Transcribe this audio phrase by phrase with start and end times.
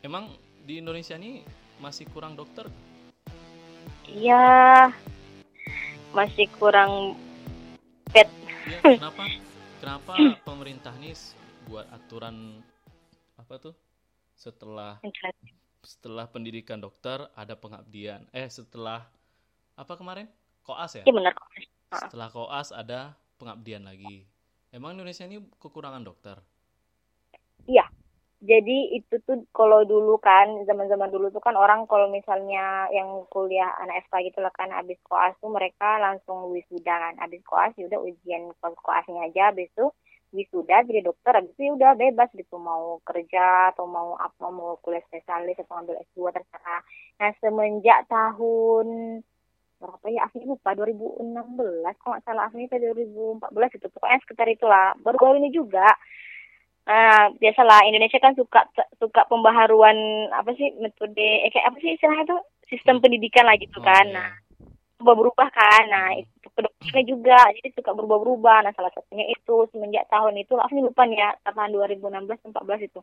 [0.00, 0.32] Emang
[0.64, 1.44] di Indonesia ini
[1.76, 2.64] masih kurang dokter?
[4.08, 4.88] Iya,
[6.16, 7.20] masih kurang
[8.08, 8.24] pet.
[8.64, 9.28] Ya, kenapa?
[9.76, 10.12] kenapa
[10.48, 11.12] pemerintah nih
[11.68, 12.64] buat aturan
[13.36, 13.76] apa tuh?
[14.32, 15.04] Setelah
[15.84, 18.24] setelah pendidikan dokter ada pengabdian.
[18.32, 19.04] Eh, setelah
[19.76, 20.32] apa kemarin?
[20.64, 21.04] Koas ya?
[21.04, 21.64] Iya benar koas.
[21.92, 24.24] Setelah koas ada pengabdian lagi.
[24.72, 26.40] Emang Indonesia ini kekurangan dokter?
[28.40, 33.68] Jadi itu tuh kalau dulu kan zaman-zaman dulu tuh kan orang kalau misalnya yang kuliah
[33.84, 37.14] anak FK gitu lah kan habis koas tuh mereka langsung wisuda kan.
[37.20, 39.92] Habis koas ya udah ujian koasnya aja habis itu
[40.32, 42.56] wisuda jadi dokter habis itu ya udah bebas gitu.
[42.56, 46.80] Mau kerja atau mau apa mau kuliah spesialis atau ambil S2 terserah.
[47.20, 49.20] Nah semenjak tahun
[49.80, 51.28] berapa ya Afni lupa 2016
[52.00, 54.96] kalau nggak salah Afni 2014 itu pokoknya sekitar itulah.
[55.04, 55.92] Baru-baru ini juga
[56.90, 58.66] Nah, biasalah Indonesia kan suka
[58.98, 59.94] suka pembaharuan
[60.34, 64.10] apa sih metode eh, kayak apa sih istilahnya itu sistem pendidikan lah gitu oh, kan.
[64.10, 64.34] Nah,
[64.98, 65.82] berubah-berubah kan.
[65.86, 68.66] Nah, itu kedokterannya juga jadi suka berubah-berubah.
[68.66, 73.00] Nah, salah satunya itu semenjak tahun itu ini lupa nih ya, tahun 2016 14 itu.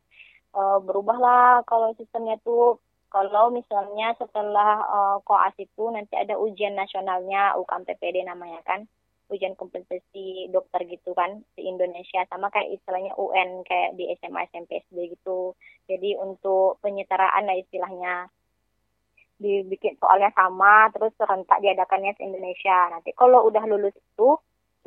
[0.52, 7.56] Uh, berubahlah kalau sistemnya tuh kalau misalnya setelah uh, koas itu nanti ada ujian nasionalnya
[7.56, 8.84] UKM PPD namanya kan
[9.28, 12.24] ujian kompetensi dokter gitu kan di Indonesia.
[12.28, 15.54] Sama kayak istilahnya UN kayak di SMA SMP SD gitu.
[15.88, 18.32] Jadi untuk penyetaraan lah istilahnya.
[19.38, 22.90] Dibikin soalnya sama terus serentak diadakannya di Indonesia.
[22.90, 24.34] Nanti kalau udah lulus itu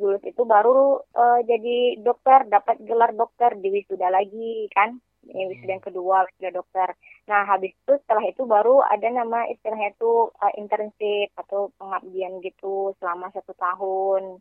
[0.00, 4.96] lulus itu baru uh, jadi dokter dapat gelar dokter di wisuda lagi kan
[5.28, 6.88] ini wisuda yang kedua wisuda dokter.
[7.28, 12.96] Nah habis itu setelah itu baru ada nama istilahnya itu uh, internship atau pengabdian gitu
[12.98, 14.40] selama satu tahun.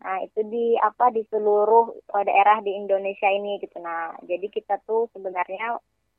[0.00, 3.76] Nah itu di apa di seluruh uh, daerah di Indonesia ini gitu.
[3.80, 5.76] Nah jadi kita tuh sebenarnya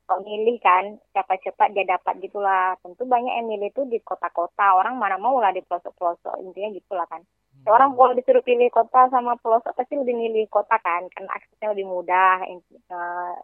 [0.08, 2.78] kok milih kan cepat-cepat dia dapat gitulah.
[2.80, 4.78] Tentu banyak yang milih tuh di kota-kota.
[4.78, 7.22] Orang mana mau lah di pelosok-pelosok intinya gitulah kan.
[7.64, 7.74] Hmm.
[7.74, 11.86] orang kalau disuruh pilih kota sama pelosok pasti lebih milih kota kan karena aksesnya lebih
[11.90, 13.34] mudah uh,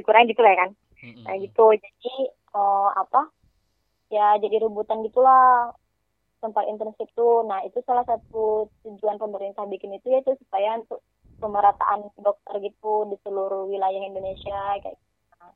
[0.00, 1.24] kurang gitu lah ya kan mm-hmm.
[1.28, 2.14] nah gitu jadi
[2.56, 3.28] uh, apa
[4.08, 5.76] ya jadi rebutan gitulah
[6.40, 11.04] tempat internship tuh nah itu salah satu tujuan pemerintah bikin itu yaitu supaya untuk
[11.36, 15.46] pemerataan dokter gitu di seluruh wilayah Indonesia kayak gitu.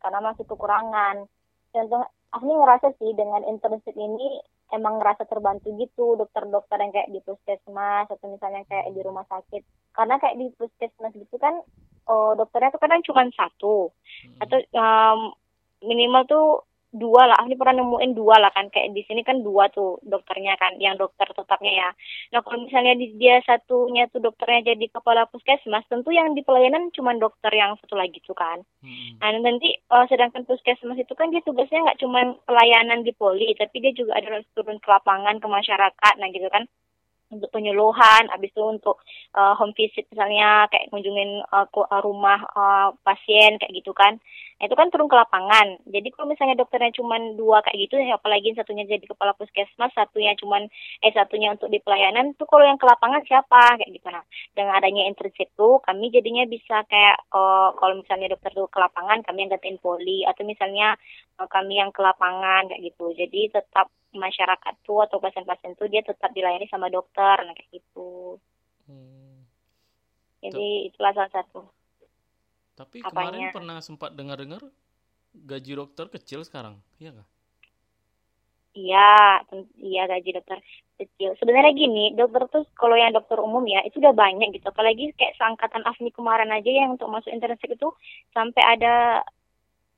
[0.00, 1.28] karena masih kekurangan
[1.74, 2.02] contoh
[2.34, 4.42] aku ngerasa sih dengan internship ini
[4.74, 9.62] emang ngerasa terbantu gitu dokter-dokter yang kayak di puskesmas atau misalnya kayak di rumah sakit
[9.94, 11.62] karena kayak di puskesmas gitu kan
[12.08, 13.90] oh, dokternya tuh kadang cuma satu.
[14.24, 14.40] Hmm.
[14.40, 15.18] atau um,
[15.84, 16.46] minimal tuh
[16.94, 17.42] dua lah.
[17.42, 18.70] Ini pernah nemuin dua lah kan.
[18.70, 21.90] Kayak di sini kan dua tuh dokternya kan yang dokter tetapnya ya.
[22.30, 26.94] Nah kalau misalnya di, dia satunya tuh dokternya jadi kepala puskesmas tentu yang di pelayanan
[26.94, 28.62] cuma dokter yang satu lagi tuh kan.
[28.84, 29.18] Hmm.
[29.18, 33.80] nah nanti uh, sedangkan puskesmas itu kan dia tugasnya nggak cuma pelayanan di poli tapi
[33.82, 36.14] dia juga ada turun ke lapangan ke masyarakat.
[36.22, 36.70] Nah gitu kan
[37.32, 39.00] untuk penyuluhan, habis itu untuk
[39.34, 41.66] uh, home visit misalnya kayak kunjungin uh,
[42.04, 44.20] rumah uh, pasien kayak gitu kan.
[44.54, 45.82] Nah, itu kan turun ke lapangan.
[45.88, 50.32] Jadi kalau misalnya dokternya cuma dua kayak gitu, ya apalagi satunya jadi kepala puskesmas, satunya
[50.38, 50.62] cuma
[51.02, 54.22] eh satunya untuk di pelayanan, tuh kalau yang ke lapangan siapa kayak gitu nah.
[54.54, 59.26] Dengan adanya internship tuh kami jadinya bisa kayak uh, kalau misalnya dokter tuh ke lapangan,
[59.26, 60.94] kami yang gantiin poli atau misalnya
[61.42, 63.10] uh, kami yang ke lapangan kayak gitu.
[63.16, 68.38] Jadi tetap masyarakat tuh atau pasien-pasien tuh dia tetap dilayani sama dokter nah kayak gitu
[68.88, 69.38] hmm.
[70.42, 70.88] jadi Tuh.
[70.90, 71.60] itulah salah satu
[72.74, 73.10] tapi Apanya.
[73.10, 74.62] kemarin pernah sempat dengar-dengar
[75.34, 77.28] gaji dokter kecil sekarang iya nggak
[78.74, 79.38] Iya,
[79.78, 80.58] iya gaji dokter
[80.98, 81.38] kecil.
[81.38, 84.66] Sebenarnya gini, dokter tuh kalau yang dokter umum ya itu udah banyak gitu.
[84.66, 87.94] Apalagi kayak seangkatan Afni kemarin aja yang untuk masuk internship itu
[88.34, 89.22] sampai ada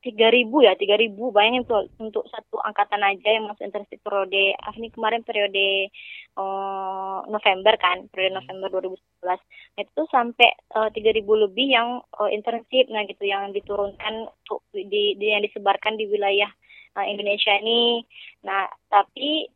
[0.06, 1.34] tiga ribu ya tiga ribu.
[1.34, 5.90] Bayangin tuh untuk satu angkatan aja yang masuk internship periode ah, ini kemarin periode
[6.38, 8.46] uh, November kan periode hmm.
[8.46, 13.50] November 2011 nah, itu sampai eh, tiga ribu lebih yang uh, internship nah gitu yang
[13.50, 16.48] diturunkan untuk di, di yang disebarkan di wilayah
[16.94, 18.06] uh, Indonesia ini.
[18.46, 19.50] Nah tapi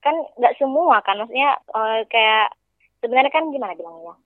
[0.00, 2.56] kan nggak semua kan maksudnya uh, kayak
[3.04, 4.16] sebenarnya kan gimana bilangnya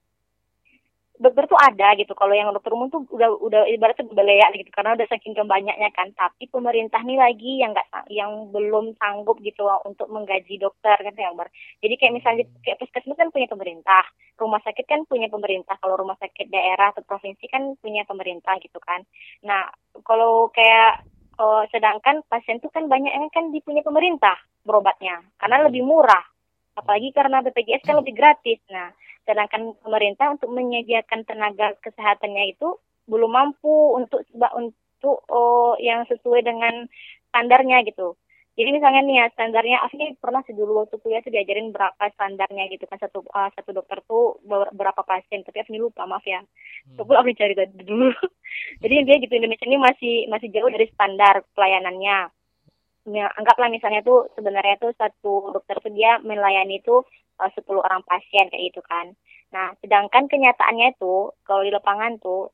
[1.15, 2.11] dokter tuh ada gitu.
[2.11, 4.69] Kalau yang dokter umum tuh udah udah ibaratnya beleak gitu.
[4.71, 6.11] Karena udah saking kebanyaknya kan.
[6.11, 11.35] Tapi pemerintah nih lagi yang nggak yang belum sanggup gitu untuk menggaji dokter kan yang
[11.39, 11.47] ber
[11.79, 14.03] jadi kayak misalnya kayak puskesmas kan punya pemerintah.
[14.35, 15.79] Rumah sakit kan punya pemerintah.
[15.79, 19.03] Kalau rumah sakit daerah atau provinsi kan punya pemerintah gitu kan.
[19.47, 19.71] Nah
[20.03, 21.07] kalau kayak
[21.39, 24.35] oh, sedangkan pasien tuh kan banyak yang kan dipunya pemerintah
[24.67, 25.23] berobatnya.
[25.39, 26.23] Karena lebih murah.
[26.75, 28.59] Apalagi karena BPJS kan lebih gratis.
[28.67, 28.91] Nah
[29.25, 34.25] sedangkan pemerintah untuk menyediakan tenaga kesehatannya itu belum mampu untuk
[34.57, 36.89] untuk oh yang sesuai dengan
[37.29, 38.17] standarnya gitu.
[38.55, 42.71] Jadi misalnya nih ya standarnya Afni pernah sih dulu waktu kuliah tuh diajarin berapa standarnya
[42.71, 46.39] gitu kan satu uh, satu dokter tuh berapa pasien tapi Afni lupa maaf ya.
[46.39, 46.95] Hmm.
[46.95, 48.15] coba Afni cari tadi dulu.
[48.81, 52.31] Jadi dia gitu Indonesia ini masih masih jauh dari standar pelayanannya.
[53.05, 57.03] Ya, anggaplah misalnya tuh sebenarnya tuh satu dokter tuh dia melayani tuh
[57.39, 59.15] uh, 10 orang pasien kayak gitu kan.
[59.51, 62.51] Nah, sedangkan kenyataannya itu kalau di lapangan tuh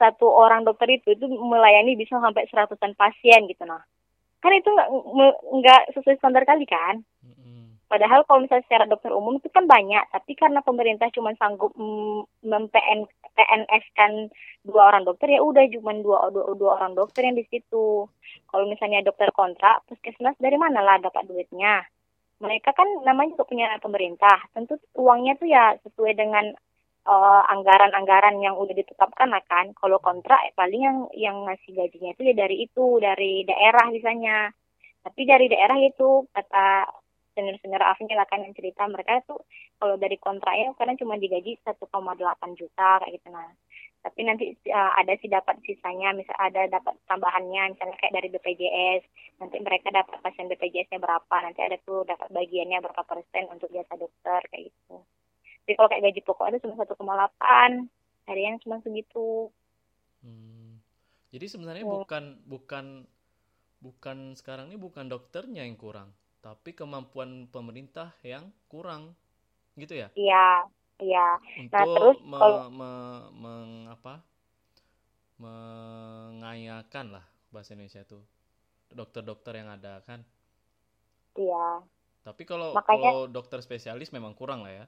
[0.00, 3.82] satu orang dokter itu itu melayani bisa sampai seratusan pasien gitu nah.
[4.42, 4.88] Kan itu nggak
[5.62, 7.06] nggak sesuai standar kali kan?
[7.92, 11.76] Padahal kalau misalnya secara dokter umum itu kan banyak, tapi karena pemerintah cuma sanggup
[12.40, 13.04] mem-PN
[13.36, 14.32] PNS kan
[14.64, 18.08] dua orang dokter ya udah cuma dua, dua dua orang dokter yang di situ.
[18.48, 21.84] Kalau misalnya dokter kontrak, puskesmas dari mana lah dapat duitnya?
[22.42, 26.50] Mereka kan namanya juga punya pemerintah, tentu uangnya tuh ya sesuai dengan
[27.06, 29.70] uh, anggaran-anggaran yang udah ditetapkan lah kan.
[29.78, 34.50] Kalau kontrak ya paling yang yang ngasih gajinya itu ya dari itu, dari daerah misalnya.
[35.02, 36.86] Tapi dari daerah itu kata
[37.34, 39.40] senior-senior Afni lah kan yang cerita mereka tuh
[39.80, 41.80] kalau dari kontraknya kadang cuma digaji 1,8
[42.60, 43.48] juta kayak gitu nah
[44.02, 49.02] tapi nanti uh, ada sih dapat sisanya misal ada dapat tambahannya misalnya kayak dari BPJS
[49.38, 53.94] nanti mereka dapat pasien BPJS-nya berapa nanti ada tuh dapat bagiannya berapa persen untuk jasa
[53.94, 54.96] dokter kayak gitu.
[55.62, 59.50] Jadi kalau kayak gaji pokok itu cuma 1,8 harian cuma segitu.
[60.22, 60.78] Hmm.
[61.34, 62.06] jadi sebenarnya oh.
[62.06, 62.86] bukan bukan
[63.82, 69.18] bukan sekarang ini bukan dokternya yang kurang tapi kemampuan pemerintah yang kurang
[69.74, 70.14] gitu ya?
[70.14, 71.40] Iya iya.
[71.70, 72.68] Nah, terus me, kalau...
[72.68, 72.90] me,
[73.38, 74.20] meng, apa?
[75.40, 78.18] Mengayakan lah bahasa Indonesia itu
[78.92, 80.20] dokter-dokter yang ada kan?
[81.36, 81.84] Iya.
[82.22, 83.10] Tapi kalau Makanya...
[83.10, 84.86] kalau dokter spesialis memang kurang lah ya.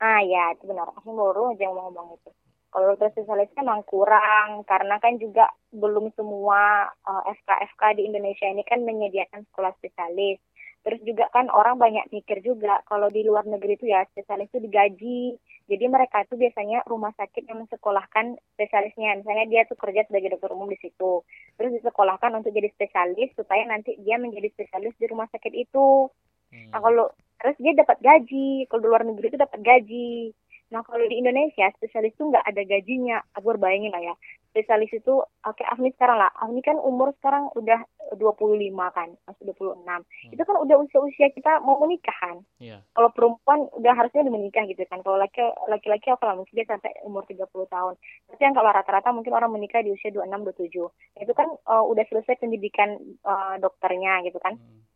[0.00, 0.88] Ah ya itu benar.
[0.96, 2.30] Aku baru aja mau ngomong itu.
[2.70, 8.46] Kalau dokter spesialis memang kurang karena kan juga belum semua uh, eh, FK-FK di Indonesia
[8.46, 10.38] ini kan menyediakan sekolah spesialis
[10.80, 14.64] Terus juga kan orang banyak mikir juga kalau di luar negeri itu ya spesialis itu
[14.64, 15.36] digaji.
[15.68, 19.20] Jadi mereka itu biasanya rumah sakit yang mensekolahkan spesialisnya.
[19.20, 21.20] Misalnya dia tuh kerja sebagai dokter umum di situ.
[21.60, 26.08] Terus disekolahkan untuk jadi spesialis supaya nanti dia menjadi spesialis di rumah sakit itu.
[26.48, 26.68] Hmm.
[26.72, 27.06] Nah kalau
[27.36, 28.64] terus dia dapat gaji.
[28.66, 30.32] Kalau di luar negeri itu dapat gaji.
[30.72, 34.14] Nah kalau di Indonesia spesialis itu nggak ada gajinya, aku bayangin lah ya.
[34.50, 37.86] Spesialis itu, oke okay, Afni sekarang lah, Afni kan umur sekarang udah
[38.18, 39.86] 25 kan, masih 26.
[39.86, 40.02] Hmm.
[40.34, 42.42] Itu kan udah usia-usia kita mau menikah kan.
[42.58, 42.82] Yeah.
[42.92, 45.06] Kalau perempuan udah harusnya udah menikah gitu kan.
[45.06, 45.38] Kalau laki
[45.70, 47.94] laki-laki apa lah mungkin dia sampai umur 30 tahun.
[48.34, 51.22] Tapi yang kalau rata-rata mungkin orang menikah di usia 26 27.
[51.22, 54.58] Itu kan uh, udah selesai pendidikan uh, dokternya gitu kan.
[54.58, 54.90] Hmm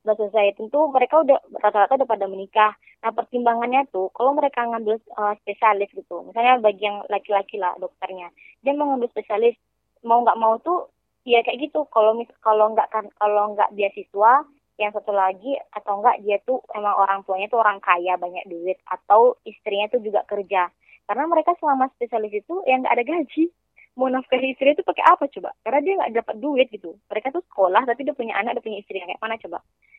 [0.00, 2.72] udah selesai tentu mereka udah rata-rata udah pada menikah.
[3.04, 8.32] Nah pertimbangannya tuh kalau mereka ngambil uh, spesialis gitu misalnya bagi yang laki-laki lah dokternya
[8.64, 9.56] dia mau ngambil spesialis
[10.04, 10.88] mau nggak mau tuh
[11.28, 11.84] ya kayak gitu.
[11.92, 14.44] Kalau mis kalau nggak kan kalau nggak beasiswa
[14.80, 18.80] yang satu lagi atau enggak dia tuh emang orang tuanya tuh orang kaya banyak duit
[18.88, 20.72] atau istrinya tuh juga kerja.
[21.04, 23.52] Karena mereka selama spesialis itu yang nggak ada gaji
[24.00, 25.52] mau nafkahi istri itu pakai apa coba?
[25.60, 26.96] Karena dia nggak dapat duit gitu.
[27.12, 28.96] Mereka tuh sekolah tapi dia punya anak dia punya istri.
[28.96, 29.58] Kayak mana coba?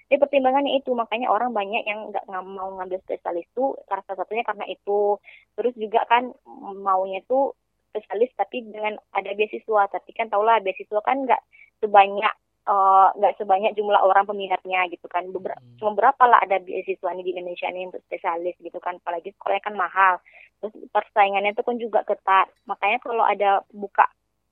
[0.10, 0.92] Jadi pertimbangannya itu.
[0.98, 5.22] Makanya orang banyak yang nggak mau ngambil spesialis itu salah satunya karena itu.
[5.54, 6.34] Terus juga kan
[6.82, 7.54] maunya tuh
[7.94, 9.82] spesialis tapi dengan ada beasiswa.
[9.94, 11.42] Tapi kan tau lah beasiswa kan nggak
[11.86, 15.26] sebanyak nggak uh, sebanyak jumlah orang peminatnya gitu kan.
[15.34, 15.82] Beber hmm.
[15.82, 19.02] cuma berapa lah ada beasiswa ini di Indonesia ini untuk spesialis gitu kan.
[19.02, 20.14] Apalagi sekolahnya kan mahal.
[20.62, 22.54] Terus persaingannya itu pun juga ketat.
[22.70, 24.06] Makanya kalau ada buka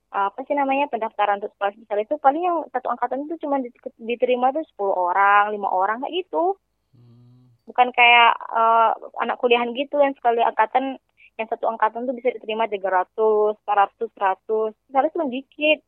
[0.10, 3.62] apa sih namanya pendaftaran untuk sekolah spesialis itu paling yang satu angkatan itu cuma
[4.02, 6.58] diterima tuh 10 orang lima orang kayak gitu.
[6.98, 7.54] Hmm.
[7.70, 10.98] bukan kayak uh, anak kuliahan gitu yang sekali angkatan
[11.38, 13.14] yang satu angkatan tuh bisa diterima 300,
[13.62, 15.80] 400, 100 spesialis cuma dikit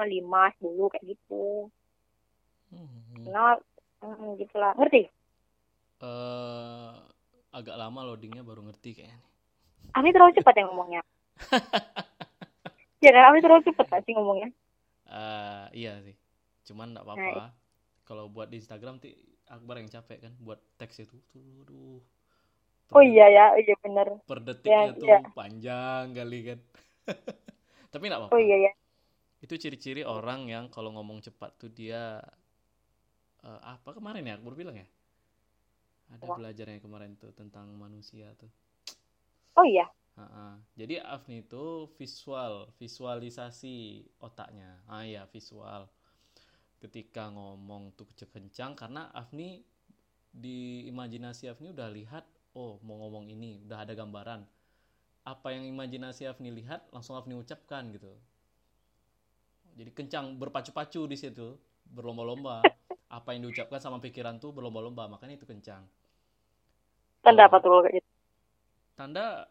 [0.00, 1.68] lima dulu kayak gitu
[2.72, 3.28] hmm.
[3.28, 3.60] nah
[4.00, 5.12] hmm, gitulah ngerti
[6.02, 6.98] uh,
[7.54, 9.18] agak lama loadingnya baru ngerti kayaknya.
[9.92, 11.02] Ami terlalu cepat ya ngomongnya.
[13.04, 14.48] ya kan, Ami terlalu cepat gak sih ngomongnya?
[15.06, 16.16] Uh, iya sih.
[16.64, 17.52] Cuman nggak apa-apa.
[17.52, 17.52] Nah,
[18.08, 19.14] Kalau buat di Instagram ti
[19.52, 22.00] Akbar yang capek kan buat teks itu tuh aduh.
[22.96, 24.08] oh iya ya, iya benar.
[24.24, 25.18] Per detiknya ya, tuh iya.
[25.36, 26.58] panjang kali kan.
[27.92, 28.32] Tapi nggak apa-apa.
[28.32, 28.72] Oh iya ya.
[29.42, 32.22] Itu ciri-ciri orang yang kalau ngomong cepat tuh dia
[33.42, 34.86] uh, apa kemarin ya Akbar bilang ya?
[36.14, 36.36] Ada oh.
[36.38, 38.48] belajarnya kemarin tuh tentang manusia tuh.
[39.58, 39.90] Oh iya.
[40.14, 40.52] Uh -uh.
[40.76, 44.78] Jadi Afni itu visual, visualisasi otaknya.
[44.86, 45.88] Ah ya visual.
[46.78, 49.64] Ketika ngomong tuh kencang karena Afni
[50.32, 54.44] di imajinasi Afni udah lihat, oh mau ngomong ini, udah ada gambaran.
[55.22, 58.12] Apa yang imajinasi Afni lihat langsung Afni ucapkan gitu.
[59.76, 61.56] Jadi kencang berpacu-pacu di situ
[61.88, 62.60] berlomba-lomba.
[63.12, 65.84] Apa yang diucapkan sama pikiran tuh berlomba-lomba makanya itu kencang.
[67.20, 68.08] Tanda apa tuh kayak gitu?
[68.96, 69.46] Tanda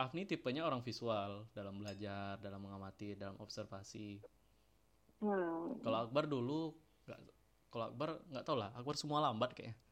[0.00, 4.16] Afni tipenya orang visual dalam belajar dalam mengamati dalam observasi.
[5.22, 5.78] Hmm.
[5.86, 6.74] kalau Akbar dulu
[7.06, 7.20] nggak
[7.70, 9.76] kalau Akbar nggak tau lah Akbar semua lambat kayaknya.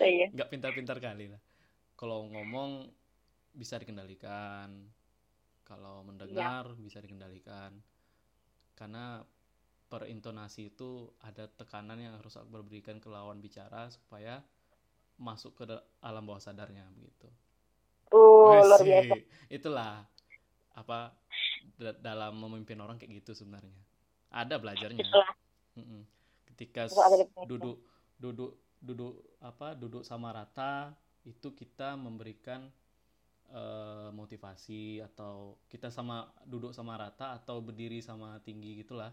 [0.00, 0.32] Iya.
[0.32, 1.40] nggak pintar-pintar kali lah.
[1.98, 2.88] Kalau ngomong
[3.52, 4.70] bisa dikendalikan
[5.70, 6.78] kalau mendengar ya.
[6.82, 7.70] bisa dikendalikan
[8.74, 9.22] karena
[9.86, 14.42] per intonasi itu ada tekanan yang harus Akbar berikan ke lawan bicara supaya
[15.20, 15.64] masuk ke
[16.02, 17.28] alam bawah sadarnya begitu.
[18.10, 19.14] Oh, luar biasa.
[19.46, 20.06] Itulah
[20.74, 21.14] apa
[22.00, 23.78] dalam memimpin orang kayak gitu sebenarnya.
[24.30, 25.06] Ada belajarnya.
[25.06, 25.30] Itulah.
[26.54, 26.90] Ketika
[27.46, 27.82] duduk
[28.18, 30.96] duduk duduk apa duduk sama rata
[31.28, 32.72] itu kita memberikan
[33.50, 39.10] uh, motivasi atau kita sama duduk sama rata atau berdiri sama tinggi gitulah.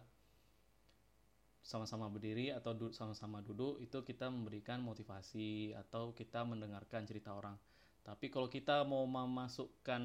[1.66, 7.60] Sama-sama berdiri atau duduk sama-sama duduk itu kita memberikan motivasi atau kita mendengarkan cerita orang.
[8.08, 10.04] Tapi kalau kita mau memasukkan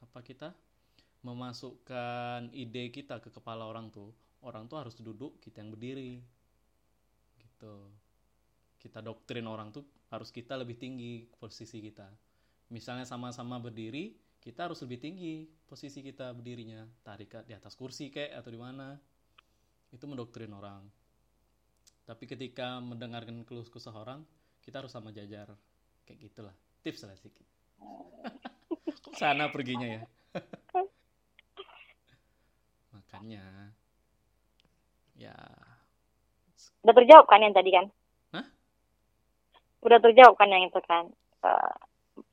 [0.00, 0.56] apa kita?
[1.20, 6.24] Memasukkan ide kita ke kepala orang tuh orang tuh harus duduk kita yang berdiri.
[7.36, 7.74] Gitu.
[8.80, 12.27] Kita doktrin orang tuh harus kita lebih tinggi posisi kita
[12.68, 16.86] misalnya sama-sama berdiri kita harus lebih tinggi posisi kita berdirinya.
[17.04, 18.96] Tarik di atas kursi kayak atau di mana.
[19.92, 20.88] Itu mendoktrin orang.
[22.08, 24.24] Tapi ketika mendengarkan keluh kesah orang
[24.64, 25.52] kita harus sama jajar.
[26.08, 26.54] Kayak gitulah.
[26.80, 27.44] Tips lah sedikit.
[29.04, 30.02] Kok sana perginya ya.
[32.96, 33.44] Makanya
[35.18, 35.36] ya.
[36.86, 37.86] Udah terjawab kan yang tadi kan?
[38.32, 38.46] Hah?
[39.84, 41.04] udah terjawab kan yang itu kan?
[41.44, 41.76] Uh,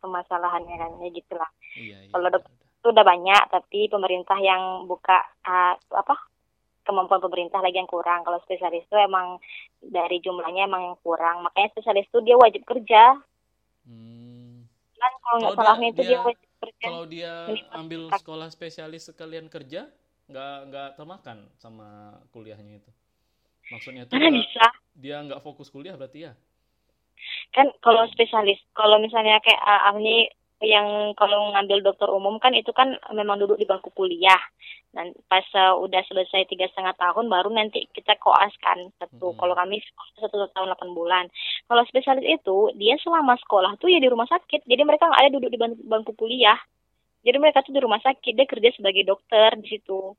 [0.06, 1.50] permasalahannya kan ya gitulah.
[1.74, 6.16] Iya, iya, kalau dokter itu udah banyak tapi pemerintah yang buka uh, apa
[6.86, 8.22] kemampuan pemerintah lagi yang kurang.
[8.22, 9.42] Kalau spesialis itu emang
[9.82, 11.42] dari jumlahnya emang yang kurang.
[11.42, 13.18] Makanya spesialis itu dia wajib kerja.
[13.86, 14.66] Hmm.
[14.96, 16.86] kan kalau nggak salahnya itu dia, dia wajib kerja.
[16.90, 17.34] kalau dia
[17.78, 19.86] ambil sekolah spesialis sekalian kerja
[20.26, 22.92] nggak nggak termakan sama kuliahnya itu.
[23.70, 24.66] Maksudnya tuh bisa?
[24.94, 26.34] dia nggak fokus kuliah berarti ya
[27.56, 30.28] kan kalau spesialis kalau misalnya kayak uh, Amni
[30.64, 34.40] yang kalau ngambil dokter umum kan itu kan memang duduk di bangku kuliah.
[34.96, 39.32] Dan pas uh, udah selesai tiga setengah tahun baru nanti kita koas kan satu.
[39.32, 39.40] Hmm.
[39.40, 39.80] kalau kami
[40.20, 41.26] satu tahun delapan bulan.
[41.68, 44.68] Kalau spesialis itu dia selama sekolah tuh ya di rumah sakit.
[44.68, 46.60] Jadi mereka nggak ada duduk di bangku kuliah.
[47.26, 50.16] Jadi mereka tuh di rumah sakit dia kerja sebagai dokter di situ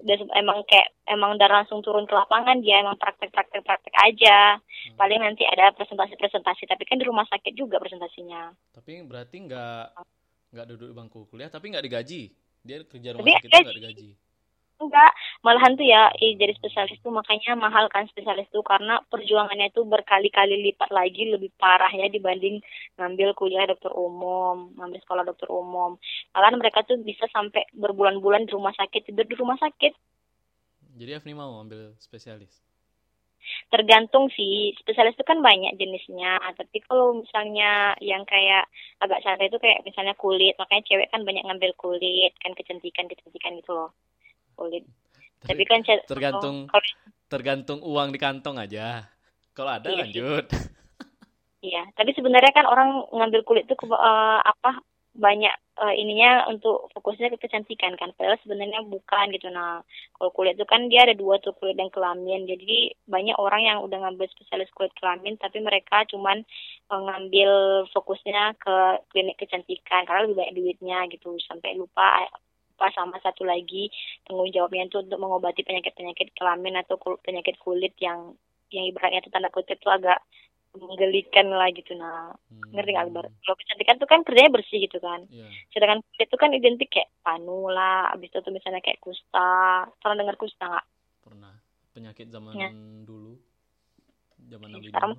[0.00, 4.56] udah emang kayak emang udah langsung turun ke lapangan dia emang praktek praktek praktek aja.
[4.58, 4.98] Hmm.
[4.98, 8.50] paling nanti ada presentasi presentasi tapi kan di rumah sakit juga presentasinya.
[8.72, 9.84] Tapi berarti nggak
[10.52, 12.22] nggak duduk di bangku kuliah tapi nggak digaji?
[12.64, 14.10] Dia kerja rumah tapi sakit nggak digaji
[14.82, 15.12] enggak
[15.46, 19.86] malahan tuh ya eh, jadi spesialis tuh makanya mahal kan spesialis tuh karena perjuangannya tuh
[19.86, 22.58] berkali-kali lipat lagi lebih parah ya dibanding
[22.98, 25.96] ngambil kuliah dokter umum ngambil sekolah dokter umum.
[26.34, 29.92] Malahan mereka tuh bisa sampai berbulan-bulan di rumah sakit tidur di rumah sakit.
[30.98, 32.52] Jadi Afni mau ambil spesialis?
[33.74, 38.70] Tergantung sih spesialis itu kan banyak jenisnya tapi kalau misalnya yang kayak
[39.02, 43.58] agak santai itu kayak misalnya kulit makanya cewek kan banyak ngambil kulit kan kecantikan kecantikan
[43.58, 43.90] gitu loh
[44.62, 44.86] kulit.
[45.42, 46.86] Ter Tapi kan tergantung kalau,
[47.26, 49.10] tergantung uang di kantong aja.
[49.50, 50.46] Kalau ada iya lanjut.
[51.62, 57.28] Iya, tapi sebenarnya kan orang ngambil kulit itu uh, apa banyak uh, ininya untuk fokusnya
[57.36, 59.84] ke kecantikan kan padahal sebenarnya bukan gitu nah
[60.16, 63.78] kalau kulit itu kan dia ada dua tuh kulit dan kelamin jadi banyak orang yang
[63.84, 66.40] udah ngambil spesialis kulit kelamin tapi mereka cuman
[66.88, 68.76] uh, ngambil fokusnya ke
[69.12, 72.24] klinik kecantikan karena lebih banyak duitnya gitu sampai lupa
[72.72, 73.92] apa sama satu lagi
[74.24, 78.32] tanggung jawabnya itu untuk mengobati penyakit-penyakit kelamin atau penyakit kulit yang
[78.72, 80.18] yang ibaratnya itu tanda kutip itu agak
[80.72, 81.92] menggelikan lah gitu.
[81.94, 82.72] Nah hmm.
[82.72, 85.20] ngerti nggak Albar kalau kecantikan itu kan kerjanya bersih gitu kan.
[85.28, 85.52] Yeah.
[85.76, 89.86] sedangkan kulit itu kan identik kayak panu lah abis itu misalnya kayak kusta.
[90.00, 90.86] Pernah dengar kusta nggak?
[91.22, 91.54] Pernah.
[91.92, 92.72] Penyakit zaman ya.
[93.04, 93.36] dulu.
[94.48, 95.12] Zaman nabi sekarang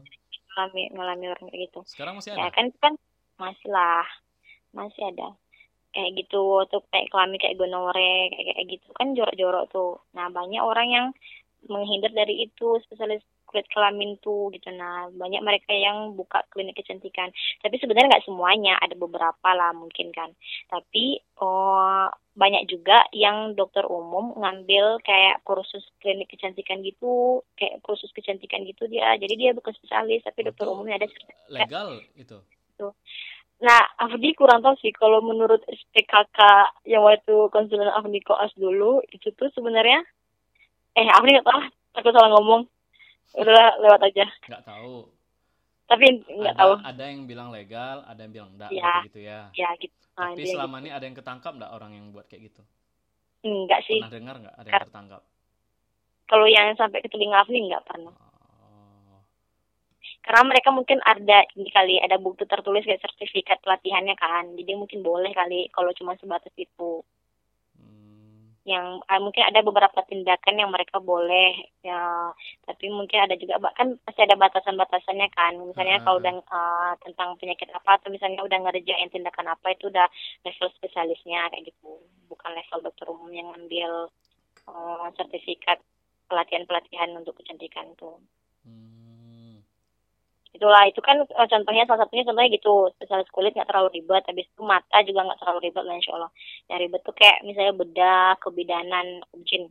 [0.53, 1.79] ngalami ngalami orang kayak gitu.
[1.85, 2.43] Sekarang masih ya ada?
[2.43, 2.93] ya kan kan
[3.37, 4.05] masih lah.
[4.73, 5.37] Masih ada
[5.93, 8.87] kayak gitu tuh kayak kelamin kayak gonore kayak kayak gitu.
[8.97, 10.01] Kan jorok-jorok tuh.
[10.17, 11.07] Nah banyak orang yang
[11.69, 14.73] menghindar dari itu spesialis kulit kelamin tuh gitu.
[14.73, 17.29] Nah banyak mereka yang buka klinik kecantikan.
[17.61, 20.33] Tapi sebenarnya nggak semuanya ada beberapa lah mungkin kan.
[20.67, 28.09] Tapi oh banyak juga yang dokter umum ngambil kayak kursus klinik kecantikan gitu kayak kursus
[28.09, 29.13] kecantikan gitu dia.
[29.21, 31.07] Jadi dia bukan spesialis tapi dokter umumnya ada.
[31.53, 32.41] Legal itu
[32.73, 32.93] tuh
[33.61, 36.39] Nah, Afdi kurang tahu sih kalau menurut SPKK
[36.89, 40.01] yang waktu konsulen Afdi koas dulu itu tuh sebenarnya
[40.97, 41.61] eh Afdi nggak tahu,
[41.99, 42.65] aku salah ngomong.
[43.33, 44.25] Udah lewat aja.
[44.49, 45.09] Nggak tahu.
[45.89, 46.73] Tapi nggak tahu.
[46.81, 49.49] Ada yang bilang legal, ada yang bilang enggak ya, gitu ya.
[49.53, 49.93] Ya gitu.
[50.13, 50.83] Nah, Tapi selama gitu.
[50.85, 52.61] ini ada yang ketangkap nggak orang yang buat kayak gitu?
[53.43, 53.99] Enggak sih.
[53.99, 55.21] Pernah dengar nggak ada yang tertangkap?
[56.23, 58.13] Kalau yang sampai ke telinga Afdi nggak pernah.
[60.23, 64.55] Karena mereka mungkin ada ini kali ada bukti tertulis kayak sertifikat pelatihannya kan.
[64.55, 67.03] Jadi mungkin boleh kali kalau cuma sebatas itu.
[67.75, 68.55] Hmm.
[68.63, 72.31] yang uh, mungkin ada beberapa tindakan yang mereka boleh ya.
[72.63, 75.59] Tapi mungkin ada juga bahkan pasti ada batasan-batasannya kan.
[75.59, 76.05] Misalnya hmm.
[76.07, 80.07] kalau udah uh, tentang penyakit apa atau misalnya udah ngerjain tindakan apa itu udah
[80.47, 81.99] level spesialisnya kayak gitu.
[82.31, 84.07] Bukan level dokter umum yang ngambil
[84.71, 85.83] uh, sertifikat
[86.31, 88.23] pelatihan-pelatihan untuk kecantikan tuh
[90.53, 92.89] itulah itu kan uh, contohnya salah satunya contohnya gitu.
[92.97, 96.31] Spesialis kulit nggak terlalu ribet habis itu mata juga nggak terlalu ribet lah insya Allah.
[96.69, 99.63] Yang ribet tuh kayak misalnya bedah kebidanan objin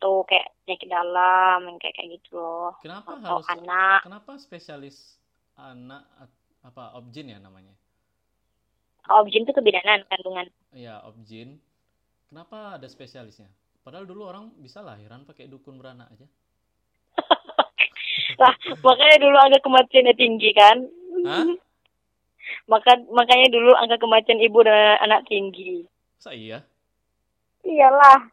[0.00, 2.72] tuh kayak penyakit dalam yang kayak kayak gitu loh.
[2.80, 4.00] Kenapa Atau harus anak.
[4.04, 4.96] kenapa spesialis
[5.56, 6.04] anak
[6.64, 7.72] apa objin ya namanya?
[9.10, 10.46] Objin tuh kebidanan kandungan.
[10.76, 11.60] Iya objin.
[12.30, 13.50] Kenapa ada spesialisnya?
[13.80, 16.28] Padahal dulu orang bisa lahiran pakai dukun beranak aja
[18.40, 20.76] lah makanya dulu angka kematiannya tinggi kan?
[21.28, 21.46] Hah?
[22.70, 25.86] maka makanya dulu angka kematian ibu dan anak tinggi.
[26.18, 26.58] Masa iya?
[27.66, 28.30] Iyalah.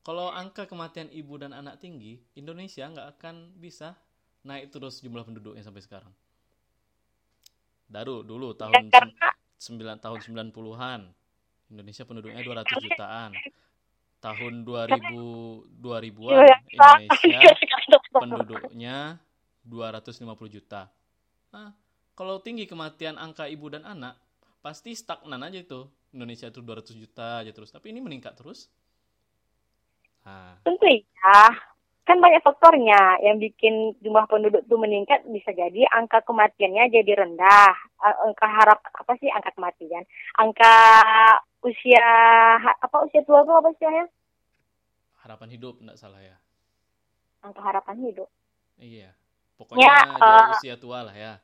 [0.00, 3.94] Kalau angka kematian ibu dan anak tinggi Indonesia nggak akan bisa
[4.46, 6.12] naik terus jumlah penduduknya sampai sekarang.
[7.90, 9.28] Daru dulu ya, tahun ya, karena...
[9.60, 11.00] 9 tahun 90-an
[11.68, 13.30] Indonesia penduduknya 200 jutaan.
[14.20, 17.52] Tahun 2000 2000-an iya, Indonesia
[18.24, 18.96] penduduknya
[19.64, 20.88] 250 juta.
[21.50, 21.74] Nah,
[22.16, 24.16] kalau tinggi kematian angka ibu dan anak,
[24.60, 25.88] pasti stagnan aja itu.
[26.10, 27.70] Indonesia itu 200 juta aja terus.
[27.70, 28.66] Tapi ini meningkat terus.
[30.26, 30.58] Nah.
[30.66, 31.42] Tentu ya.
[32.04, 37.70] Kan banyak faktornya yang bikin jumlah penduduk itu meningkat bisa jadi angka kematiannya jadi rendah.
[38.02, 40.02] Angka harap apa sih angka kematian?
[40.34, 40.74] Angka
[41.62, 42.08] usia
[42.66, 44.04] apa usia tua itu apa ya?
[45.22, 46.34] Harapan hidup enggak salah ya.
[47.46, 48.26] Angka harapan hidup.
[48.82, 49.14] Iya.
[49.60, 51.36] Pokoknya ya, uh, usia tua lah ya.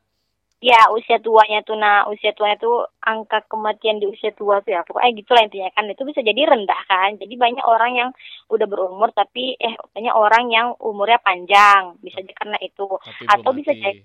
[0.57, 4.81] Ya, usia tuanya tuh nah, usia tuanya tuh angka kematian di usia tua tuh ya.
[4.89, 5.85] Pokoknya gitu lah intinya kan.
[5.93, 7.21] Itu bisa jadi rendah kan.
[7.21, 8.11] Jadi banyak orang yang
[8.49, 12.01] udah berumur tapi eh banyak orang yang umurnya panjang.
[12.01, 12.89] Bisa jadi karena itu.
[12.89, 14.01] Tapi atau bisa jadi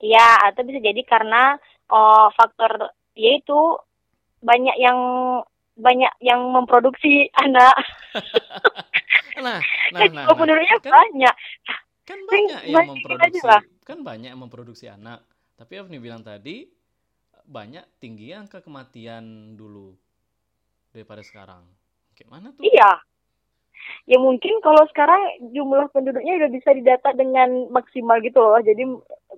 [0.00, 1.60] Iya, atau bisa jadi karena
[1.92, 3.76] oh, faktor yaitu
[4.40, 4.96] banyak yang
[5.76, 7.76] banyak yang memproduksi anak.
[9.44, 9.60] nah,
[9.92, 10.80] nah, nah, nah, nah.
[10.80, 11.34] Kan, banyak.
[12.10, 13.46] Kan banyak yang memproduksi
[13.86, 15.22] kan banyak yang memproduksi anak.
[15.54, 16.66] Tapi Afni bilang tadi
[17.46, 19.94] banyak tinggi angka kematian dulu
[20.90, 21.62] daripada sekarang.
[22.18, 22.66] Kayak mana tuh?
[22.66, 22.98] Iya.
[24.04, 28.58] Ya mungkin kalau sekarang jumlah penduduknya udah bisa didata dengan maksimal gitu loh.
[28.58, 28.86] Jadi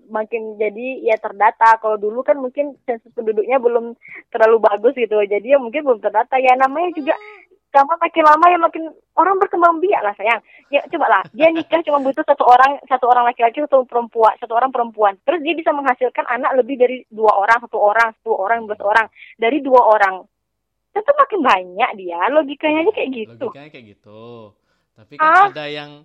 [0.08, 1.76] makin jadi ya terdata.
[1.78, 3.94] Kalau dulu kan mungkin sensus penduduknya belum
[4.32, 5.20] terlalu bagus gitu.
[5.28, 6.40] Jadi ya mungkin belum terdata.
[6.40, 7.14] Ya namanya juga
[7.72, 8.84] sama makin lama ya makin
[9.16, 10.44] orang berkembang biak lah sayang.
[10.68, 14.52] Ya coba lah, dia nikah cuma butuh satu orang, satu orang laki-laki, satu perempuan, satu
[14.52, 15.16] orang perempuan.
[15.24, 19.06] Terus dia bisa menghasilkan anak lebih dari dua orang, satu orang, satu orang, dua orang,
[19.40, 20.20] dari dua orang.
[20.92, 23.46] Tetap makin banyak dia, logikanya aja kayak gitu.
[23.48, 24.22] Logikanya kayak gitu.
[24.92, 25.48] Tapi kan ah.
[25.48, 26.04] ada yang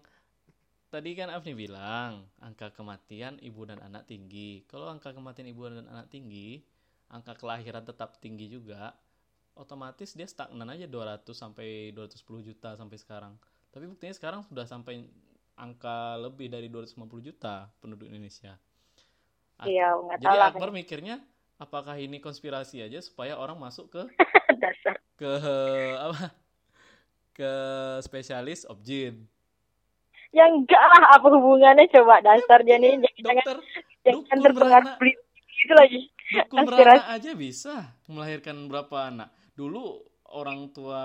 [0.88, 4.64] tadi kan Afni bilang angka kematian ibu dan anak tinggi.
[4.72, 6.64] Kalau angka kematian ibu dan anak tinggi,
[7.12, 8.96] angka kelahiran tetap tinggi juga
[9.58, 13.34] otomatis dia stagnan aja 200 sampai 210 juta sampai sekarang.
[13.74, 15.06] Tapi buktinya sekarang sudah sampai
[15.58, 18.56] angka lebih dari 250 juta penduduk Indonesia.
[19.66, 21.18] Iya, Jadi Akbar mikirnya
[21.58, 24.02] apakah ini konspirasi aja supaya orang masuk ke
[24.62, 25.32] dasar ke
[25.98, 26.30] apa?
[27.38, 27.54] ke
[28.02, 29.30] spesialis objin.
[30.34, 33.58] Ya enggak lah, apa hubungannya coba dasarnya nih jangan dokter,
[34.02, 34.94] jangan terpengaruh
[35.58, 36.00] itu lagi.
[36.28, 37.76] Dukun beranak aja bisa
[38.10, 41.02] melahirkan berapa anak dulu orang tua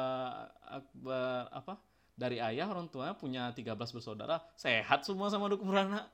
[0.69, 1.81] Akbar apa
[2.13, 4.45] dari ayah orang tua punya 13 bersaudara.
[4.61, 6.13] Sehat semua sama dukun beranak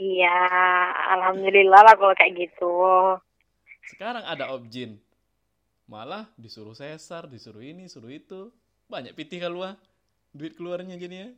[0.00, 0.40] iya
[1.16, 2.72] alhamdulillah lah kalau kayak gitu.
[3.88, 5.00] Sekarang ada objin.
[5.90, 8.52] Malah disuruh sesar disuruh ini suruh itu.
[8.90, 9.78] Banyak pitih keluar
[10.30, 11.34] duit keluarnya jadinya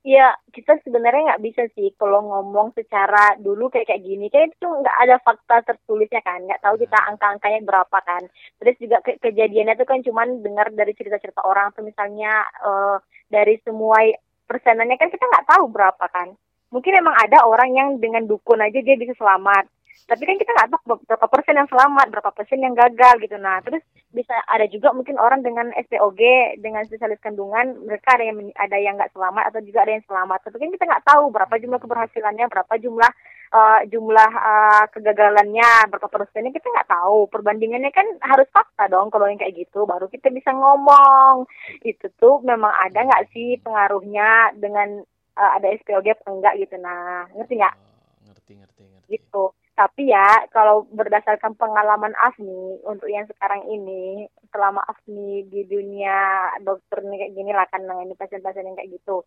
[0.00, 4.26] ya kita sebenarnya nggak bisa sih kalau ngomong secara dulu kayak kayak gini.
[4.32, 6.40] Kayak itu nggak ada fakta tertulisnya kan.
[6.44, 7.08] Nggak tahu kita hmm.
[7.14, 8.22] angka-angkanya berapa kan.
[8.60, 11.72] Terus juga ke kejadiannya itu kan cuman dengar dari cerita-cerita orang.
[11.72, 12.96] Atau misalnya uh,
[13.28, 14.00] dari semua
[14.48, 16.32] persenannya kan kita nggak tahu berapa kan.
[16.70, 19.66] Mungkin emang ada orang yang dengan dukun aja dia bisa selamat
[20.10, 23.38] tapi kan kita nggak tahu berapa persen yang selamat berapa persen yang gagal gitu.
[23.38, 23.78] Nah terus
[24.10, 26.18] bisa ada juga mungkin orang dengan SPOG
[26.58, 30.38] dengan spesialis kandungan mereka ada yang ada yang nggak selamat atau juga ada yang selamat.
[30.42, 33.10] Tapi kan kita nggak tahu berapa jumlah keberhasilannya berapa jumlah
[33.54, 37.30] uh, jumlah uh, kegagalannya berapa persennya kita nggak tahu.
[37.30, 39.86] Perbandingannya kan harus fakta dong kalau yang kayak gitu.
[39.86, 41.46] Baru kita bisa ngomong.
[41.86, 45.06] Itu tuh memang ada nggak sih pengaruhnya dengan
[45.38, 46.74] uh, ada SPOG apa enggak gitu.
[46.82, 47.74] Nah ngerti nggak?
[47.78, 49.06] Oh, ngerti ngerti ngerti.
[49.14, 49.44] Gitu
[49.80, 57.00] tapi ya kalau berdasarkan pengalaman Afni untuk yang sekarang ini selama Afni di dunia dokter
[57.00, 59.24] nih kayak gini lah kan ini pasien-pasien yang kayak gitu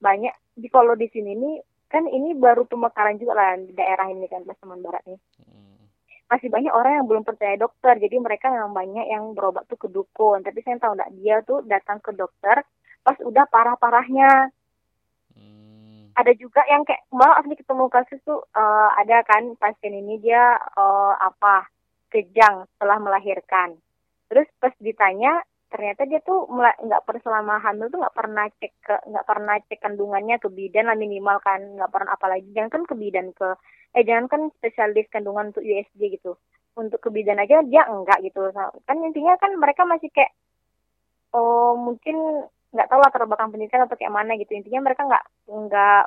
[0.00, 1.60] banyak di kalau di sini nih
[1.92, 5.84] kan ini baru pemekaran juga lah di daerah ini kan Pasaman Barat nih hmm.
[6.32, 9.92] masih banyak orang yang belum percaya dokter jadi mereka memang banyak yang berobat tuh ke
[9.92, 12.64] dukun tapi saya tahu enggak dia tuh datang ke dokter
[13.04, 14.48] pas udah parah-parahnya
[16.16, 20.58] ada juga yang kayak malah asli ketemu kasus tuh uh, ada kan pasien ini dia
[20.78, 21.68] uh, apa
[22.10, 23.78] kejang setelah melahirkan.
[24.30, 28.94] Terus pas ditanya ternyata dia tuh nggak pernah selama hamil tuh nggak pernah cek ke
[29.06, 32.94] nggak pernah cek kandungannya ke bidan lah minimal kan nggak pernah apalagi jangan kan ke
[32.98, 33.48] bidan ke
[33.94, 36.34] eh jangan kan spesialis kandungan untuk USG gitu.
[36.74, 38.50] Untuk ke bidan aja dia enggak gitu.
[38.86, 40.34] Kan intinya kan mereka masih kayak
[41.34, 44.52] oh mungkin nggak tahu lah belakang pendidikan atau kayak mana gitu.
[44.54, 46.02] Intinya mereka nggak nggak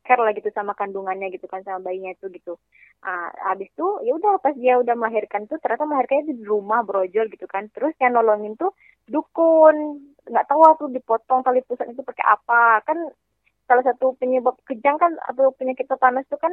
[0.00, 2.56] care lah gitu sama kandungannya gitu kan sama bayinya itu gitu.
[3.04, 7.28] Uh, habis itu ya udah pas dia udah melahirkan tuh ternyata melahirkannya di rumah brojol
[7.28, 7.68] gitu kan.
[7.72, 8.72] Terus yang nolongin tuh
[9.08, 10.00] dukun.
[10.24, 12.80] Nggak tahu tuh dipotong tali pusat itu pakai apa.
[12.88, 13.12] Kan
[13.64, 16.52] salah satu penyebab kejang kan atau penyakit tetanus itu kan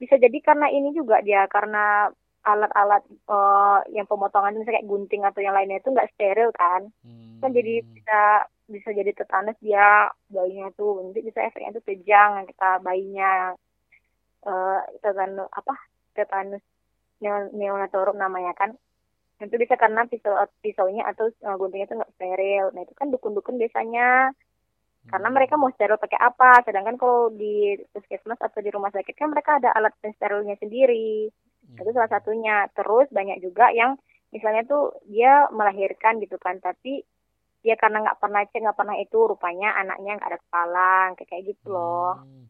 [0.00, 2.08] bisa jadi karena ini juga dia karena
[2.40, 6.88] alat-alat uh, yang pemotongan misalnya kayak gunting atau yang lainnya itu nggak steril kan.
[7.04, 7.36] Hmm.
[7.40, 8.20] kan jadi bisa
[8.70, 13.52] bisa jadi tetanus dia bayinya tuh nanti bisa efeknya tuh kejang kita bayinya
[14.48, 15.74] uh, tetanus apa
[16.16, 16.64] tetanus
[17.52, 18.72] neonatorum namanya kan.
[19.40, 22.64] Itu bisa karena pisau pisaunya atau uh, guntingnya itu nggak steril.
[22.72, 24.32] Nah itu kan dukun-dukun biasanya.
[25.08, 25.36] Karena hmm.
[25.36, 26.60] mereka mau steril pakai apa?
[26.64, 31.32] Sedangkan kalau di puskesmas atau di rumah sakit kan mereka ada alat pensterilnya sendiri
[31.70, 31.78] Hmm.
[31.78, 32.66] Itu salah satunya.
[32.74, 33.94] Terus banyak juga yang
[34.34, 37.02] misalnya tuh dia melahirkan gitu kan, tapi
[37.60, 41.66] dia karena nggak pernah cek nggak pernah itu rupanya anaknya nggak ada kepala kayak gitu
[41.70, 42.18] loh.
[42.18, 42.48] Hmm.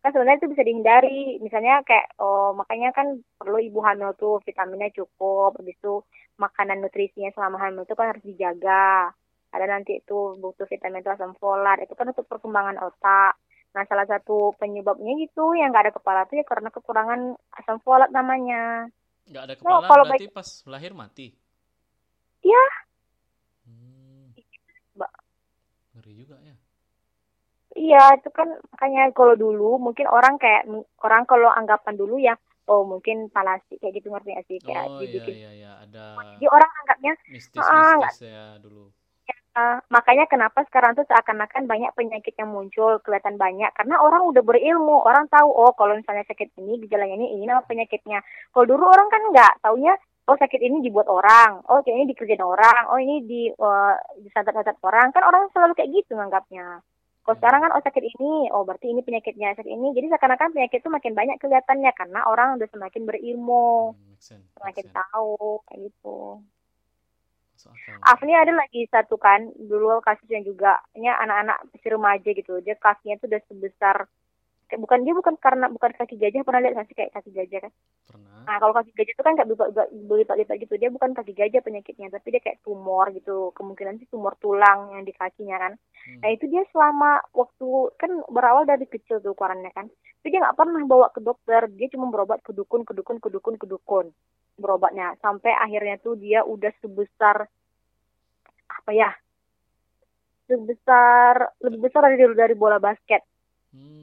[0.00, 1.42] Kan sebenarnya itu bisa dihindari.
[1.42, 6.00] Misalnya kayak oh makanya kan perlu ibu hamil tuh vitaminnya cukup, habis itu
[6.36, 9.10] makanan nutrisinya selama hamil itu kan harus dijaga.
[9.50, 13.40] Ada nanti itu butuh vitamin itu asam folat, itu kan untuk perkembangan otak
[13.76, 18.08] Nah, salah satu penyebabnya gitu yang nggak ada kepala tuh ya karena kekurangan asam folat
[18.08, 18.88] namanya.
[19.28, 21.28] Nggak ada kepala nah, kalau berarti pas lahir mati?
[22.40, 22.64] Iya.
[23.68, 24.32] Hmm.
[25.92, 26.56] Ngeri juga ya.
[27.76, 30.64] Iya, itu kan makanya kalau dulu mungkin orang kayak
[31.04, 32.32] orang kalau anggapan dulu ya
[32.66, 35.34] oh mungkin palasi kayak gitu ngerti gak sih kayak oh, dibikin.
[35.36, 36.04] iya iya iya ada.
[36.40, 38.90] Jadi orang anggapnya mistis mistis ya dulu
[39.56, 43.72] Uh, makanya kenapa sekarang tuh seakan-akan banyak penyakit yang muncul kelihatan banyak.
[43.72, 47.64] Karena orang udah berilmu orang tahu oh kalau misalnya sakit ini gejalanya ini ini nama
[47.64, 48.20] penyakitnya.
[48.52, 49.96] Kalau dulu orang kan nggak taunya
[50.28, 55.08] oh sakit ini dibuat orang oh ini dikerjain orang oh ini di uh, disantet-santet orang.
[55.16, 56.84] Kan orang selalu kayak gitu nganggapnya.
[57.24, 59.96] Kalau sekarang kan oh sakit ini oh berarti ini penyakitnya sakit ini.
[59.96, 64.20] Jadi seakan-akan penyakit itu makin banyak kelihatannya karena orang udah semakin berilmu hmm,
[64.52, 66.44] semakin tahu kayak gitu
[68.04, 70.78] Afni ada lagi satu kan dulu kasusnya juga.
[70.94, 72.60] Ini anak-anak si remaja gitu.
[72.60, 73.96] Dia kakinya tuh udah sebesar
[74.74, 76.42] bukan dia bukan karena bukan kaki gajah.
[76.42, 77.72] Pernah lihat nggak sih kayak kaki gajah kan?
[78.10, 78.38] Pernah.
[78.42, 79.48] Nah kalau kaki gajah itu kan nggak
[80.10, 80.74] berlipat-lipat gitu.
[80.74, 83.54] Dia bukan kaki gajah penyakitnya tapi dia kayak tumor gitu.
[83.54, 85.72] Kemungkinan sih tumor tulang yang di kakinya kan?
[86.06, 86.22] Hmm.
[86.22, 87.66] nah itu dia selama waktu
[87.98, 89.86] kan berawal dari kecil tuh ukurannya kan?
[90.22, 91.70] Tapi dia nggak pernah bawa ke dokter.
[91.70, 94.10] Dia cuma berobat ke dukun ke dukun ke dukun ke dukun
[94.58, 95.14] berobatnya.
[95.22, 97.46] Sampai akhirnya tuh dia udah sebesar
[98.66, 99.14] apa ya?
[100.50, 103.22] Sebesar lebih besar dari dari bola basket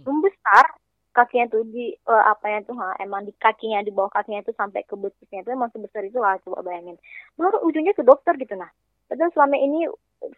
[0.04, 0.20] hmm.
[0.22, 0.66] besar
[1.14, 4.82] kakinya tuh di uh, apa tuh ha, emang di kakinya di bawah kakinya tuh sampai
[4.84, 6.98] ke betisnya tuh emang sebesar itu lah coba bayangin.
[7.38, 8.70] Baru ujungnya ke dokter gitu nah.
[9.06, 9.86] Padahal selama ini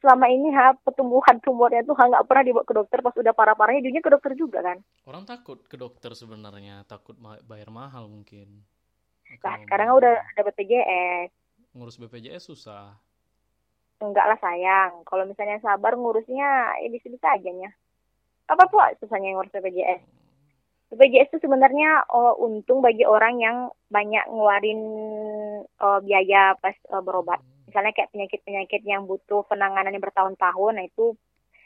[0.04, 4.04] selama ini ha pertumbuhan tumornya tuh nggak pernah dibawa ke dokter pas udah parah-parahnya ujungnya
[4.04, 4.78] ke dokter juga kan.
[5.08, 7.16] Orang takut ke dokter sebenarnya takut
[7.48, 8.68] bayar mahal mungkin.
[9.42, 11.32] Nah sekarang udah ada BPJS
[11.76, 12.96] ngurus BPJS susah.
[14.04, 15.08] Enggak lah sayang.
[15.08, 17.72] Kalau misalnya sabar ngurusnya ya bisa-bisa aja nya
[18.46, 20.02] apa pula susahnya ngurus BPJS.
[20.94, 23.58] BPJS itu sebenarnya oh, untung bagi orang yang
[23.90, 24.82] banyak ngeluarin
[25.82, 27.42] oh, biaya pas oh, berobat.
[27.66, 31.18] Misalnya kayak penyakit-penyakit yang butuh penanganan yang bertahun-tahun nah itu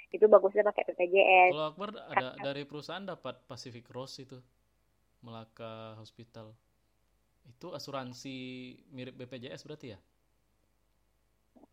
[0.10, 1.52] itu bagusnya pakai BPJS.
[1.54, 4.40] Kalau Akbar ada dari perusahaan dapat Pacific Rose itu
[5.22, 6.56] Melaka Hospital.
[7.46, 8.38] Itu asuransi
[8.96, 10.00] mirip BPJS berarti ya?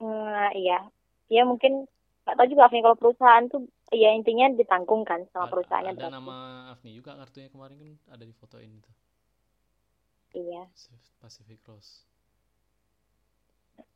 [0.02, 0.84] Hmm, iya.
[1.32, 1.88] Ya mungkin
[2.26, 5.94] nggak tahu juga Afni kalau perusahaan tuh ya intinya ditanggung kan sama perusahaannya.
[5.94, 6.16] Ada berarti.
[6.18, 6.36] nama
[6.74, 8.94] Afni juga kartunya kemarin kan ada di foto ini tuh.
[10.36, 10.66] Iya.
[11.22, 12.04] Pacific Cross.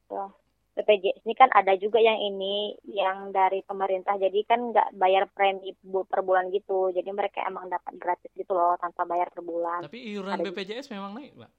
[0.07, 0.31] Tuh.
[0.70, 5.74] BPJS ini kan ada juga yang ini yang dari pemerintah jadi kan nggak bayar premi
[5.83, 10.14] per bulan gitu jadi mereka emang dapat gratis gitu loh tanpa bayar per bulan tapi
[10.14, 10.94] iuran ada BPJS juga.
[10.96, 11.53] memang naik mbak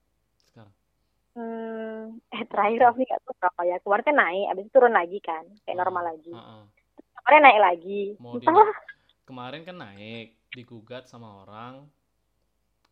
[0.48, 0.76] sekarang
[1.36, 5.20] hmm eh terakhir aku nggak tahu berapa ya kemarin kan naik abis itu turun lagi
[5.20, 6.64] kan kayak uh, normal lagi uh, uh.
[7.22, 8.02] Kemarin naik lagi.
[8.18, 8.38] Mau
[9.24, 11.88] kemarin kan naik digugat sama orang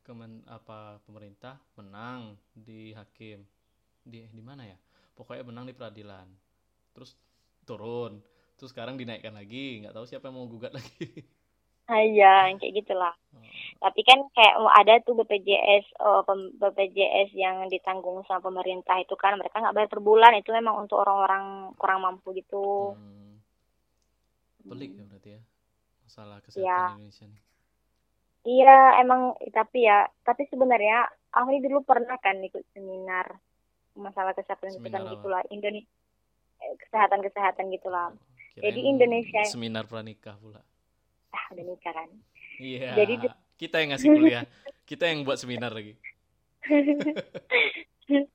[0.08, 3.46] kemen apa pemerintah menang di hakim.
[4.02, 4.78] Di di mana ya?
[5.14, 6.26] Pokoknya menang di peradilan.
[6.96, 7.14] Terus
[7.68, 8.18] turun.
[8.58, 9.84] Terus sekarang dinaikkan lagi.
[9.84, 11.26] Nggak tahu siapa yang mau gugat lagi.
[11.90, 13.14] Ah, Iya, kayak gitulah.
[13.34, 13.42] Oh.
[13.82, 16.22] Tapi kan kayak ada tuh BPJS, oh,
[16.62, 20.38] BPJS yang ditanggung sama pemerintah itu kan mereka nggak bayar per bulan.
[20.38, 22.94] Itu memang untuk orang-orang kurang mampu gitu.
[22.94, 23.19] Hmm.
[24.70, 25.42] Pelik ya berarti ya
[26.06, 26.82] masalah kesehatan ya.
[26.96, 27.42] Indonesia nih.
[28.40, 33.36] Iya, emang tapi ya, tapi sebenarnya aku dulu pernah kan ikut seminar
[34.00, 35.92] masalah kesehatan kesehatan gitulah Indonesia
[36.64, 40.64] eh, kesehatan kesehatan gitulah oh, jadi Indonesia seminar pranikah pula.
[41.36, 42.10] Ah udah nikah kan?
[42.64, 43.14] Iya yeah, jadi
[43.60, 44.46] kita yang ngasih kuliah.
[44.88, 45.94] Kita yang buat seminar lagi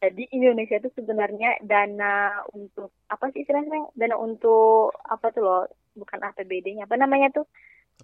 [0.00, 6.24] jadi Indonesia itu sebenarnya dana untuk apa sih istilahnya dana untuk apa tuh loh bukan
[6.24, 7.46] APBD-nya apa namanya tuh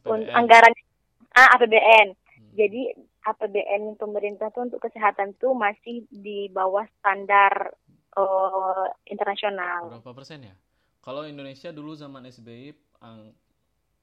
[0.04, 0.36] APBN.
[0.36, 0.72] anggaran
[1.32, 2.52] ah APBN hmm.
[2.52, 2.92] jadi
[3.26, 7.74] APBN pemerintah tuh untuk kesehatan tuh masih di bawah standar
[8.14, 9.98] uh, internasional.
[9.98, 10.54] Berapa persen ya?
[11.02, 12.70] Kalau Indonesia dulu zaman SBY
[13.02, 13.34] ang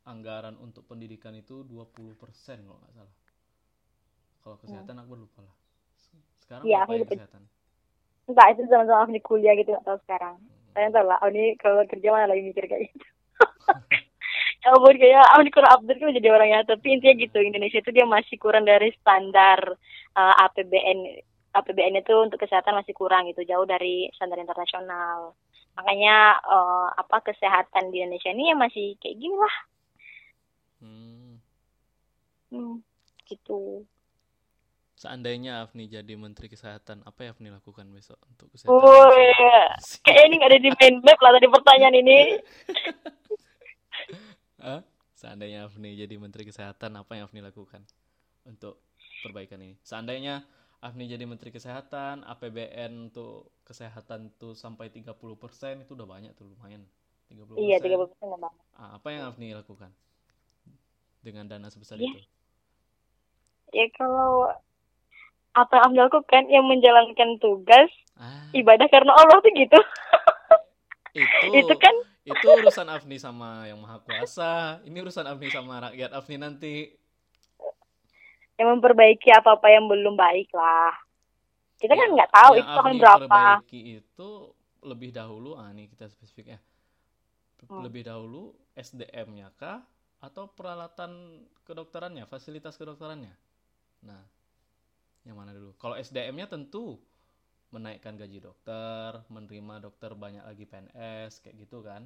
[0.03, 3.15] anggaran untuk pendidikan itu 20 persen kalau nggak salah.
[4.43, 5.03] Kalau kesehatan hmm.
[5.07, 5.55] aku lupa lah.
[6.43, 7.43] Sekarang ya, apa ya kesehatan?
[8.23, 10.35] Entah itu zaman-zaman aku di kuliah gitu nggak tahu sekarang.
[10.73, 13.05] Saya tahu lah, ini kalau kerja mana lagi mikir kayak gitu.
[14.63, 18.07] ya ampun kayak aku kurang update kan jadi orangnya tapi intinya gitu Indonesia itu dia
[18.07, 19.59] masih kurang dari standar
[20.15, 21.19] uh, APBN
[21.51, 25.35] APBN itu untuk kesehatan masih kurang gitu jauh dari standar internasional
[25.75, 29.55] makanya uh, apa kesehatan di Indonesia ini ya masih kayak gini lah
[30.79, 31.33] hmm.
[32.55, 32.75] hmm
[33.27, 33.83] gitu
[35.03, 38.71] Seandainya Afni jadi Menteri Kesehatan, apa yang Afni lakukan besok untuk kesehatan?
[38.71, 42.19] Oh iya, kayak ini nggak ada di main map lah tadi pertanyaan ini.
[44.63, 44.79] Huh?
[45.19, 47.83] Seandainya Afni jadi Menteri Kesehatan, apa yang Afni lakukan
[48.47, 48.79] untuk
[49.19, 49.75] perbaikan ini?
[49.83, 50.47] Seandainya
[50.79, 56.87] Afni jadi Menteri Kesehatan, APBN untuk kesehatan tuh sampai 30% itu udah banyak tuh lumayan.
[57.27, 57.59] 30%.
[57.59, 58.63] Iya, 30% udah banyak.
[58.79, 59.91] Ah, apa yang Afni lakukan
[61.19, 62.07] dengan dana sebesar ya.
[62.07, 62.23] itu?
[63.75, 64.47] Ya kalau
[65.53, 68.49] apa yang Afni lakukan yang menjalankan tugas ah.
[68.57, 69.79] ibadah karena Allah tuh gitu.
[71.13, 71.95] Itu, itu kan?
[72.23, 74.79] itu urusan Afni sama yang maha kuasa.
[74.87, 76.89] Ini urusan Afni sama rakyat Afni nanti.
[78.57, 80.95] Yang memperbaiki apa apa yang belum baik lah.
[81.77, 83.41] Kita kan ya, kan nggak tahu itu tahun berapa.
[83.69, 84.29] itu
[84.83, 86.59] lebih dahulu ah nih kita spesifik ya.
[87.63, 87.79] Hmm.
[87.79, 89.87] lebih dahulu SDM-nya kah
[90.19, 93.31] atau peralatan kedokterannya fasilitas kedokterannya?
[94.03, 94.19] Nah
[95.23, 96.99] yang mana dulu kalau SDM-nya tentu
[97.73, 102.05] menaikkan gaji dokter, menerima dokter banyak lagi PNS kayak gitu kan.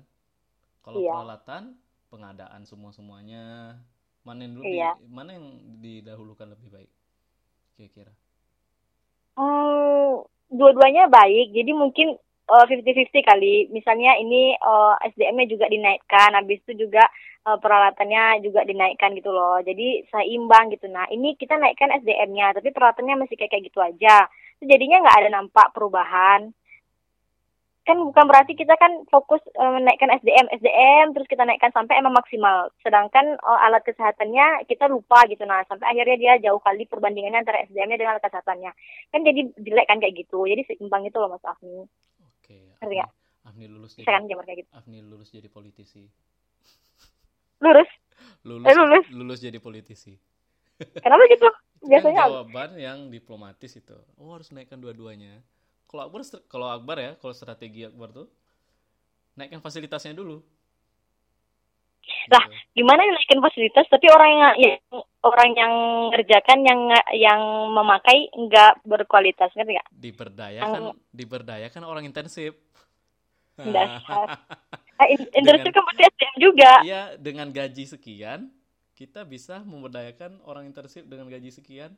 [0.79, 1.11] Kalau iya.
[1.11, 1.75] peralatan,
[2.07, 3.75] pengadaan semua-semuanya,
[4.23, 4.95] mana yang dulu iya.
[4.95, 5.47] di, mana yang
[5.83, 6.91] didahulukan lebih baik
[7.75, 8.15] kira-kira?
[9.35, 11.51] Hmm, dua-duanya baik.
[11.51, 12.15] Jadi mungkin
[12.47, 13.55] uh, 50-50 kali.
[13.69, 17.03] Misalnya ini uh, SDM-nya juga dinaikkan, habis itu juga
[17.47, 19.59] uh, peralatannya juga dinaikkan gitu loh.
[19.61, 20.87] Jadi seimbang gitu.
[20.87, 24.27] Nah, ini kita naikkan SDM-nya, tapi peralatannya masih kayak kayak gitu aja.
[24.63, 26.51] Jadinya nggak ada nampak perubahan.
[27.87, 32.11] Kan bukan berarti kita kan fokus uh, menaikkan SDM SDM terus kita naikkan sampai emang
[32.19, 32.67] maksimal.
[32.83, 35.47] Sedangkan uh, alat kesehatannya kita lupa gitu.
[35.47, 38.71] Nah sampai akhirnya dia jauh kali perbandingannya antara SDM-nya dengan alat kesehatannya.
[39.15, 40.43] Kan jadi jelek kan kayak gitu.
[40.43, 41.87] Jadi seimbang itu loh Mas Afni
[42.81, 43.13] oke Afni,
[43.47, 44.69] Afni lulus jadi kan kayak gitu.
[44.75, 46.03] Afni lulus jadi politisi.
[47.63, 47.89] Lulus?
[48.45, 49.05] Lulus, eh, lulus?
[49.13, 50.13] lulus jadi politisi.
[51.01, 51.47] Kenapa gitu?
[51.89, 53.97] Biasanya kan jawaban yang diplomatis itu.
[54.17, 55.41] Oh harus naikkan dua-duanya.
[55.87, 58.27] Kalau Akbar kalau Akbar ya kalau strategi Akbar tuh
[59.37, 60.41] naikkan fasilitasnya dulu
[62.27, 62.83] lah gitu.
[62.83, 64.77] gimana naikkan fasilitas tapi orang yang, yang
[65.23, 65.73] orang yang
[66.11, 66.81] ngerjakan yang
[67.15, 69.89] yang memakai nggak berkualitas ngerti nggak?
[69.91, 70.97] Diberdayakan yang...
[71.11, 72.55] diberdayakan orang intensif.
[73.57, 74.27] Dasar.
[74.97, 76.71] Ah, intensif kan berarti SDM juga.
[76.81, 78.49] Iya dengan gaji sekian
[78.97, 81.93] kita bisa memberdayakan orang internship dengan gaji sekian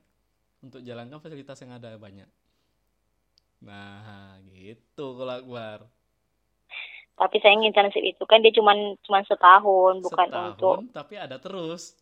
[0.60, 2.28] untuk jalankan fasilitas yang ada banyak.
[3.64, 5.88] Nah gitu kalau Akbar
[7.20, 8.72] tapi saya internship itu kan dia cuma
[9.04, 12.00] cuma setahun bukan setahun, untuk tapi ada terus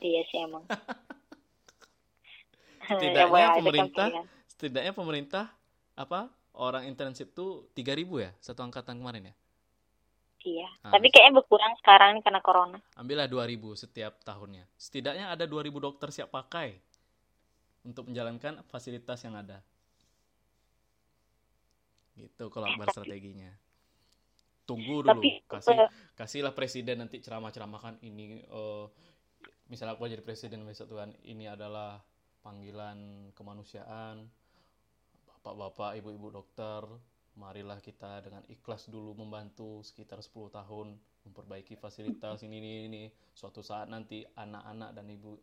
[0.00, 0.64] iya sih emang
[2.88, 4.06] setidaknya ya, pemerintah
[4.48, 5.44] setidaknya pemerintah
[6.00, 9.36] apa orang internship tuh tiga ribu ya satu angkatan kemarin ya
[10.38, 10.70] Iya.
[10.86, 12.78] Nah, Tapi kayaknya berkurang sekarang karena corona.
[12.94, 14.70] Ambillah 2000 setiap tahunnya.
[14.78, 16.78] Setidaknya ada 2000 dokter siap pakai
[17.82, 19.58] untuk menjalankan fasilitas yang ada.
[22.14, 23.50] Gitu kalau strateginya.
[24.68, 25.08] Tunggu dulu.
[25.08, 28.84] Tapi, kasih kasihlah presiden nanti ceramah-ceramahkan ini uh,
[29.72, 32.00] misalnya aku jadi presiden besok Tuhan, ini adalah
[32.44, 34.28] panggilan kemanusiaan.
[35.28, 36.84] Bapak-bapak, ibu-ibu dokter,
[37.38, 40.98] marilah kita dengan ikhlas dulu membantu sekitar 10 tahun
[41.30, 45.38] memperbaiki fasilitas ini ini ini suatu saat nanti anak-anak dan ibu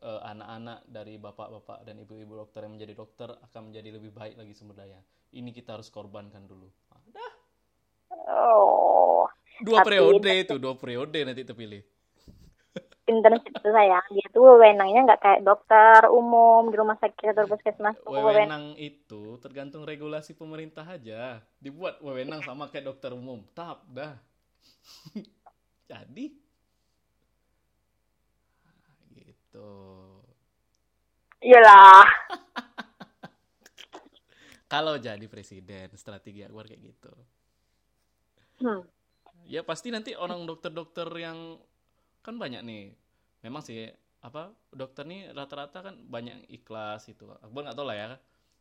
[0.00, 4.56] eh, anak-anak dari bapak-bapak dan ibu-ibu dokter yang menjadi dokter akan menjadi lebih baik lagi
[4.56, 4.98] sumber daya
[5.36, 6.70] ini kita harus korbankan dulu
[8.28, 9.24] oh.
[9.58, 11.82] Dua periode itu dua periode nanti terpilih.
[13.08, 17.96] Internship itu sayang dia tuh wewenangnya nggak kayak dokter umum di rumah sakit atau puskesmas
[18.04, 21.40] wewenang itu tergantung regulasi pemerintah aja.
[21.58, 23.40] Dibuat wewenang sama kayak dokter umum.
[23.56, 24.12] Tap dah.
[25.90, 26.36] Jadi?
[29.16, 29.72] Gitu.
[31.40, 32.06] Iyalah.
[34.68, 37.08] Kalau jadi presiden strategi Akbar kayak gitu
[38.62, 38.82] hmm.
[39.46, 41.58] ya pasti nanti orang dokter-dokter yang
[42.22, 42.92] kan banyak nih.
[43.46, 48.08] Memang sih apa dokter nih rata-rata kan banyak ikhlas itu Akbar nggak tahu lah ya.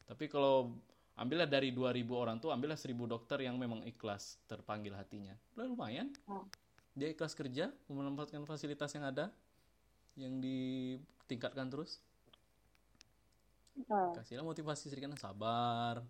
[0.07, 0.77] Tapi kalau
[1.17, 5.33] ambillah dari 2000 orang tuh ambillah 1000 dokter yang memang ikhlas terpanggil hatinya.
[5.57, 6.13] Udah lumayan.
[6.29, 6.45] Hmm.
[6.97, 9.29] dia ikhlas kerja memanfaatkan fasilitas yang ada
[10.17, 12.01] yang ditingkatkan terus.
[13.77, 14.09] Hmm.
[14.17, 16.01] kasihlah motivasi sedikit sabar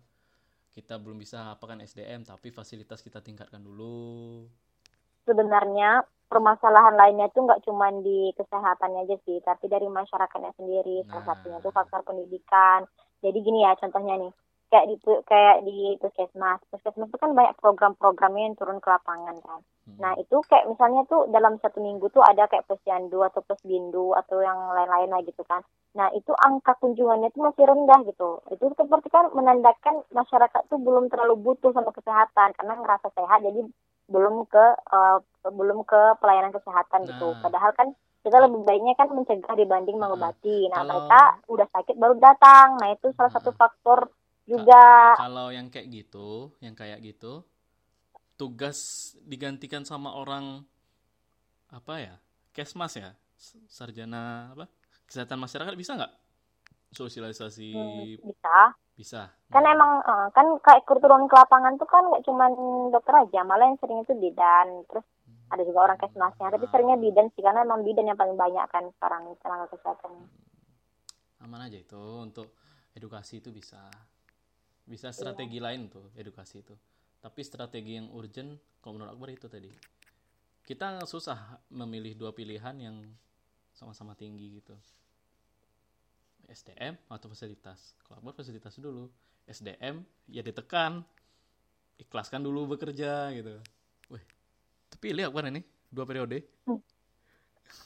[0.78, 4.46] kita belum bisa apakan SDM tapi fasilitas kita tingkatkan dulu
[5.26, 11.04] sebenarnya permasalahan lainnya itu nggak cuma di kesehatannya aja sih, tapi dari masyarakatnya sendiri.
[11.08, 11.28] Salah nah.
[11.32, 12.84] satunya itu faktor pendidikan.
[13.24, 14.32] Jadi gini ya contohnya nih,
[14.68, 16.60] kayak di kayak di puskesmas.
[16.68, 19.60] Puskesmas itu kan banyak program-programnya yang turun ke lapangan kan.
[19.88, 19.96] Hmm.
[20.00, 24.44] Nah itu kayak misalnya tuh dalam satu minggu tuh ada kayak posyandu atau posbindu atau
[24.44, 25.64] yang lain-lain lah gitu kan.
[25.96, 28.30] Nah itu angka kunjungannya tuh masih rendah gitu.
[28.52, 33.64] Itu seperti kan menandakan masyarakat tuh belum terlalu butuh sama kesehatan karena ngerasa sehat jadi
[34.08, 37.32] belum ke uh, belum ke pelayanan kesehatan gitu.
[37.32, 37.36] nah.
[37.36, 37.42] gitu.
[37.44, 40.68] Padahal kan kita lebih baiknya kan mencegah dibanding nah, mengobati.
[40.68, 42.76] Nah, kalau, mereka udah sakit baru datang.
[42.76, 44.10] Nah, itu salah nah, satu faktor
[44.48, 45.14] juga.
[45.20, 47.44] Kalau yang kayak gitu, yang kayak gitu,
[48.40, 50.64] tugas digantikan sama orang
[51.68, 52.14] apa ya?
[52.56, 53.12] Kesmas ya?
[53.68, 54.64] Sarjana apa?
[55.04, 56.12] Kesehatan masyarakat bisa nggak?
[56.88, 59.30] Sosialisasi hmm, bisa bisa.
[59.54, 59.74] Kan hmm.
[59.78, 62.50] emang uh, kan kayak turun ke lapangan tuh kan nggak cuma
[62.90, 64.82] dokter aja, malah yang sering itu bidan.
[64.90, 65.54] Terus hmm.
[65.54, 68.90] ada juga orang kesmasnya, tapi seringnya bidan sih karena emang bidan yang paling banyak kan
[68.98, 70.10] sekarang tenaga kesehatan.
[70.18, 71.46] Hmm.
[71.46, 72.58] Aman aja itu untuk
[72.98, 73.86] edukasi itu bisa.
[74.88, 76.72] Bisa strategi lain tuh edukasi itu.
[77.20, 79.68] Tapi strategi yang urgent kalau menurut Akbar itu tadi.
[80.64, 82.96] Kita susah memilih dua pilihan yang
[83.76, 84.72] sama-sama tinggi gitu.
[86.48, 89.12] SDM atau fasilitas kalau buat fasilitas dulu
[89.44, 90.00] SDM
[90.32, 91.04] ya ditekan
[92.00, 93.60] ikhlaskan dulu bekerja gitu
[94.08, 94.24] Wih,
[94.88, 95.60] terpilih apa ini
[95.92, 96.80] dua periode hmm.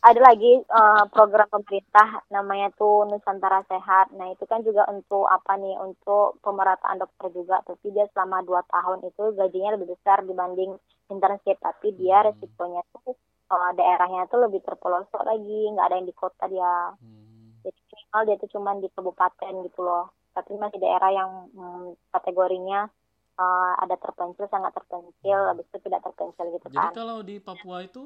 [0.03, 4.11] Ada lagi uh, program pemerintah namanya tuh Nusantara Sehat.
[4.19, 5.79] Nah itu kan juga untuk apa nih?
[5.79, 7.63] Untuk pemerataan dokter juga.
[7.63, 10.75] Tapi dia selama dua tahun itu gajinya lebih besar dibanding
[11.07, 11.59] internship.
[11.63, 12.27] Tapi dia hmm.
[12.35, 13.15] resikonya tuh
[13.55, 15.61] uh, daerahnya tuh lebih terpelosok lagi.
[15.71, 16.75] Nggak ada yang di kota dia.
[16.99, 17.63] Hmm.
[17.63, 20.11] Jadi minimal dia itu cuma di kabupaten gitu loh.
[20.35, 22.91] Tapi masih daerah yang hmm, kategorinya
[23.39, 25.39] uh, ada terpencil sangat terpencil.
[25.47, 25.51] Hmm.
[25.55, 26.83] habis itu tidak terpencil gitu jadi kan.
[26.91, 28.03] jadi kalau di Papua itu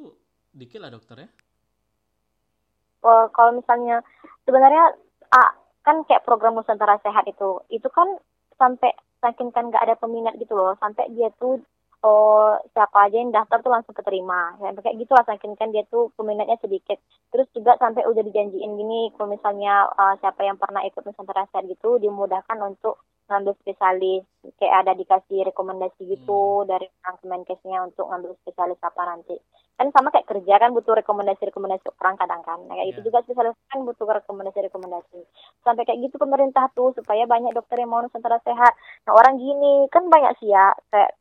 [0.56, 1.28] dikit lah dokter ya
[3.06, 4.02] oh, kalau misalnya
[4.42, 4.98] sebenarnya
[5.30, 5.50] ah,
[5.86, 8.18] kan kayak program Nusantara Sehat itu itu kan
[8.58, 8.90] sampai
[9.22, 11.62] saking kan nggak ada peminat gitu loh sampai dia tuh
[12.04, 15.86] oh siapa aja yang daftar tuh langsung keterima ya kayak gitu lah saking kan dia
[15.88, 16.98] tuh peminatnya sedikit.
[17.32, 21.66] Terus juga sampai udah dijanjiin gini kalau misalnya uh, siapa yang pernah ikut Nusantara Sehat
[21.70, 24.22] gitu dimudahkan untuk ngambil spesialis
[24.58, 26.68] kayak ada dikasih rekomendasi gitu hmm.
[26.70, 29.36] dari orang Kemenkesnya untuk ngambil spesialis apa nanti
[29.76, 32.92] kan sama kayak kerja kan butuh rekomendasi rekomendasi orang kadang kan nah, kayak yeah.
[32.96, 35.20] itu juga spesialis kan butuh rekomendasi rekomendasi
[35.66, 38.72] sampai kayak gitu pemerintah tuh supaya banyak dokter yang mau Nusantara Sehat
[39.04, 41.12] nah orang gini kan banyak sih ya kayak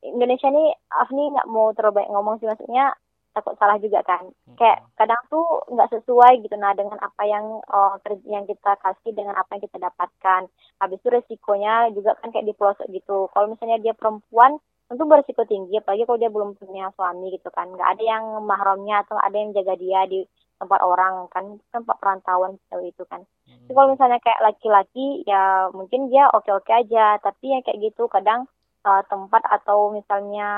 [0.00, 2.94] Indonesia ini Afni nggak mau terlalu banyak ngomong sih maksudnya
[3.30, 4.30] takut salah juga kan.
[4.58, 7.94] Kayak kadang tuh nggak sesuai gitu nah dengan apa yang oh,
[8.26, 10.50] yang kita kasih dengan apa yang kita dapatkan.
[10.82, 13.30] Habis itu resikonya juga kan kayak di pelosok gitu.
[13.30, 14.58] Kalau misalnya dia perempuan
[14.90, 17.70] tentu berisiko tinggi apalagi kalau dia belum punya suami gitu kan.
[17.70, 20.26] Nggak ada yang mahramnya atau ada yang jaga dia di
[20.60, 23.24] tempat orang kan tempat perantauan itu kan.
[23.48, 23.64] Hmm.
[23.64, 27.16] Jadi kalau misalnya kayak laki-laki ya mungkin dia oke-oke aja.
[27.22, 28.44] Tapi yang kayak gitu kadang
[28.84, 30.50] uh, tempat atau misalnya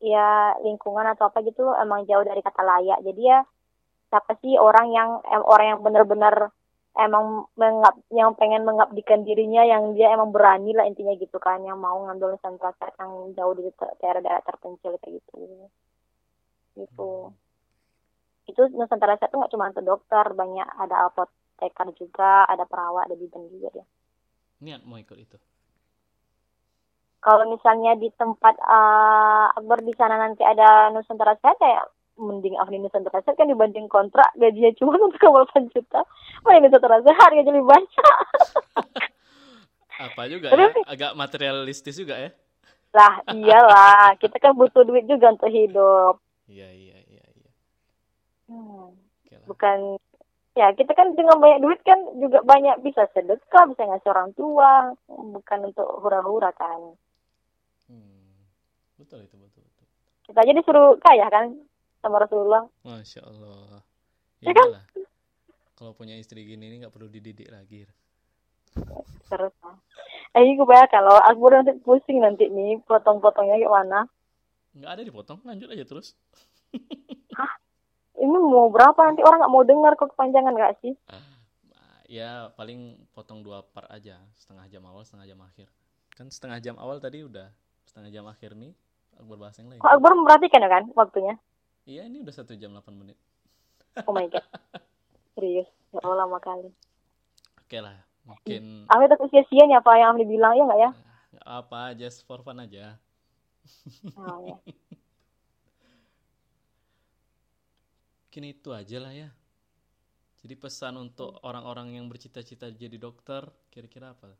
[0.00, 2.98] ya lingkungan atau apa gitu emang jauh dari kata layak.
[3.04, 3.44] Jadi ya
[4.10, 5.10] siapa sih orang yang
[5.46, 6.50] orang yang benar-benar
[6.98, 11.78] emang mengap yang pengen mengabdikan dirinya yang dia emang berani lah intinya gitu kan yang
[11.78, 13.70] mau ngambil nusantara yang jauh di
[14.02, 15.38] daerah-daerah terpencil kayak gitu.
[16.74, 17.10] Gitu.
[18.50, 23.46] Itu nusantara itu nggak cuma untuk dokter banyak ada apoteker juga ada perawat ada bidan
[23.46, 23.86] juga ya
[24.60, 25.36] niat mau ikut itu
[27.20, 31.84] kalau misalnya di tempat uh, Akbar di sana nanti ada Nusantara Sehat kayak
[32.16, 36.00] mending Afni Nusantara Sehat kan dibanding kontrak gajinya cuma untuk 8 juta.
[36.48, 38.14] Mending Nusantara Sehat gaji lebih banyak.
[40.08, 40.72] Apa juga ya?
[40.88, 42.32] agak materialistis juga ya?
[42.96, 44.16] Lah iyalah.
[44.20, 46.24] Kita kan butuh duit juga untuk hidup.
[46.48, 47.50] Iya iya iya iya.
[48.48, 48.96] Hmm.
[49.46, 49.98] bukan
[50.58, 54.96] ya kita kan dengan banyak duit kan juga banyak bisa sedekah bisa ngasih orang tua.
[55.06, 56.96] Bukan untuk hura-hura kan
[59.00, 59.86] betul itu betul betul.
[60.28, 61.56] Kita aja disuruh kaya kan
[62.04, 62.62] sama Rasulullah.
[62.84, 63.80] Masya Allah.
[64.44, 64.68] Ya, ya kan
[65.80, 67.88] kalau punya istri gini ini nggak perlu dididik lagi.
[69.26, 69.54] Terus.
[70.36, 74.06] Eh gue bayar kalau aku nanti pusing nanti nih potong-potongnya gimana
[74.70, 76.14] nggak ada dipotong lanjut aja terus.
[77.38, 77.52] Hah?
[78.20, 78.94] ini mau berapa?
[79.02, 80.94] Nanti orang nggak mau dengar kok kepanjangan nggak sih?
[82.10, 84.18] Ya paling potong dua part aja.
[84.38, 85.66] Setengah jam awal setengah jam akhir.
[86.14, 87.50] Kan setengah jam awal tadi udah
[87.86, 88.70] setengah jam akhir nih
[89.20, 89.80] Akbar bahas yang lain.
[89.84, 91.36] Oh, Akbar memperhatikan ya kan waktunya?
[91.84, 93.20] Iya, ini udah satu jam 8 menit.
[94.08, 94.44] oh my god.
[95.36, 95.68] Serius.
[95.92, 96.72] Ya Allah lama kali.
[97.60, 98.88] Oke lah, mungkin...
[98.88, 100.90] Aku itu sia-sia nih apa yang Amri bilang, ya nggak ya?
[101.38, 102.96] Gak apa, just for fun aja.
[104.16, 104.56] oh, ya.
[108.30, 109.28] Mungkin itu aja lah ya.
[110.40, 113.42] Jadi pesan untuk orang-orang yang bercita-cita jadi dokter,
[113.74, 114.30] kira-kira apa?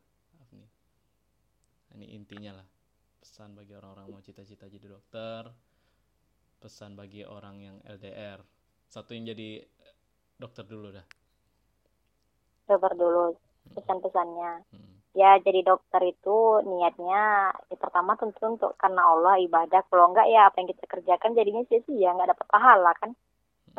[1.91, 2.67] Ini intinya lah
[3.21, 5.45] pesan bagi orang-orang mau cita-cita jadi dokter
[6.57, 8.41] pesan bagi orang yang LDR
[8.91, 9.63] satu yang jadi
[10.35, 11.07] dokter dulu dah.
[12.67, 13.39] Dokter dulu
[13.71, 14.51] pesan-pesannya.
[14.73, 14.89] Hmm.
[15.11, 19.79] ya jadi dokter itu niatnya ya pertama tentu untuk karena Allah ibadah.
[19.87, 23.15] Kalau enggak ya apa yang kita kerjakan jadinya sia-sia nggak dapat pahala kan?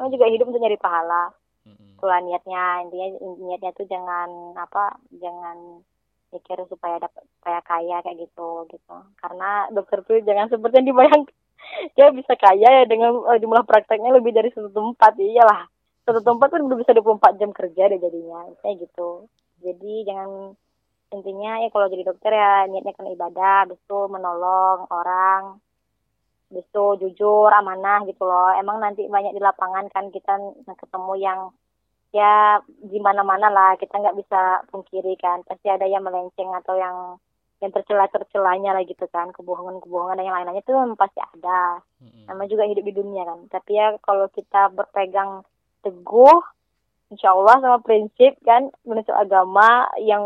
[0.00, 0.08] Hmm.
[0.08, 1.28] juga hidup untuk nyari pahala.
[1.62, 1.94] Hmm.
[1.94, 3.06] kalau niatnya intinya
[3.38, 5.86] niatnya tuh jangan apa jangan
[6.32, 8.96] mikir supaya dapat supaya kaya kayak gitu gitu.
[9.20, 11.36] Karena dokter tuh jangan seperti yang dibayangkan.
[11.94, 15.14] Dia bisa kaya ya dengan uh, jumlah prakteknya lebih dari satu tempat.
[15.20, 15.68] Iyalah
[16.02, 19.30] satu tempat kan udah bisa 24 jam kerja deh jadinya kayak gitu.
[19.62, 20.58] Jadi jangan
[21.12, 25.60] intinya ya kalau jadi dokter ya niatnya kan ibadah habis menolong orang
[26.50, 28.50] habis itu jujur amanah gitu loh.
[28.58, 31.40] Emang nanti banyak di lapangan kan kita ketemu yang
[32.12, 32.60] ya
[32.92, 35.42] gimana mana lah kita nggak bisa pungkiri kan.
[35.48, 36.96] Pasti ada yang melenceng atau yang
[37.64, 39.32] yang tercela tercelanya lah gitu kan.
[39.32, 41.80] Kebohongan kebohongan dan yang lain-lainnya itu pasti ada.
[42.04, 42.24] Mm-hmm.
[42.28, 43.40] nama juga hidup di dunia kan.
[43.48, 45.42] Tapi ya kalau kita berpegang
[45.82, 46.38] teguh
[47.10, 50.22] insya Allah sama prinsip kan menurut agama yang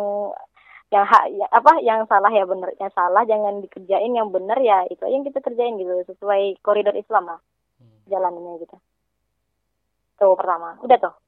[0.87, 4.87] yang hak ya, apa yang salah ya benar yang salah jangan dikerjain yang benar ya
[4.87, 7.41] itu aja yang kita kerjain gitu sesuai koridor Islam lah
[7.83, 8.07] hmm.
[8.07, 8.77] jalannya gitu.
[10.17, 10.79] Tuh pertama.
[10.81, 11.26] Udah tuh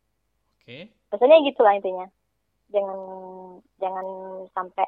[0.68, 0.92] okay.
[1.08, 2.04] Biasanya gitulah intinya.
[2.68, 3.00] Jangan
[3.80, 4.06] jangan
[4.52, 4.84] sampai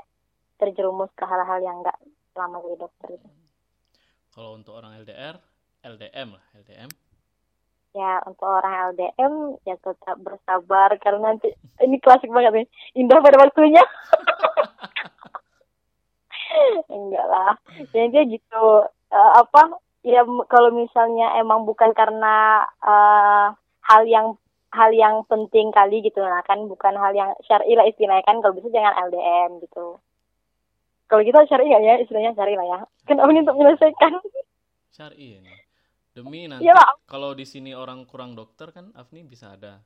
[0.61, 1.97] terjerumus ke hal-hal yang enggak
[2.37, 3.29] selama jadi dokter itu.
[4.37, 5.41] Kalau untuk orang LDR,
[5.81, 6.93] LDM lah, LDM.
[7.91, 11.51] Ya, untuk orang LDM ya tetap bersabar karena nanti
[11.81, 12.69] ini klasik banget nih.
[13.01, 13.81] Indah pada waktunya.
[16.93, 17.57] Enggak lah.
[17.91, 18.65] Jadi gitu
[19.11, 23.57] uh, apa ya kalau misalnya emang bukan karena uh,
[23.91, 24.39] hal yang
[24.71, 28.23] hal yang penting kali gitu nah kan bukan hal yang syar'i lah istilahnya.
[28.27, 29.99] Kan kalau bisa jangan LDM gitu.
[31.11, 31.99] Kalau kita syar'i ya?
[31.99, 32.79] Istilahnya syar'i lah ya.
[33.07, 34.13] Kan ini untuk menyelesaikan.
[34.95, 35.55] Syar'i ini
[36.11, 36.75] demi nanti ya,
[37.07, 39.79] kalau di sini orang kurang dokter kan Afni bisa ada.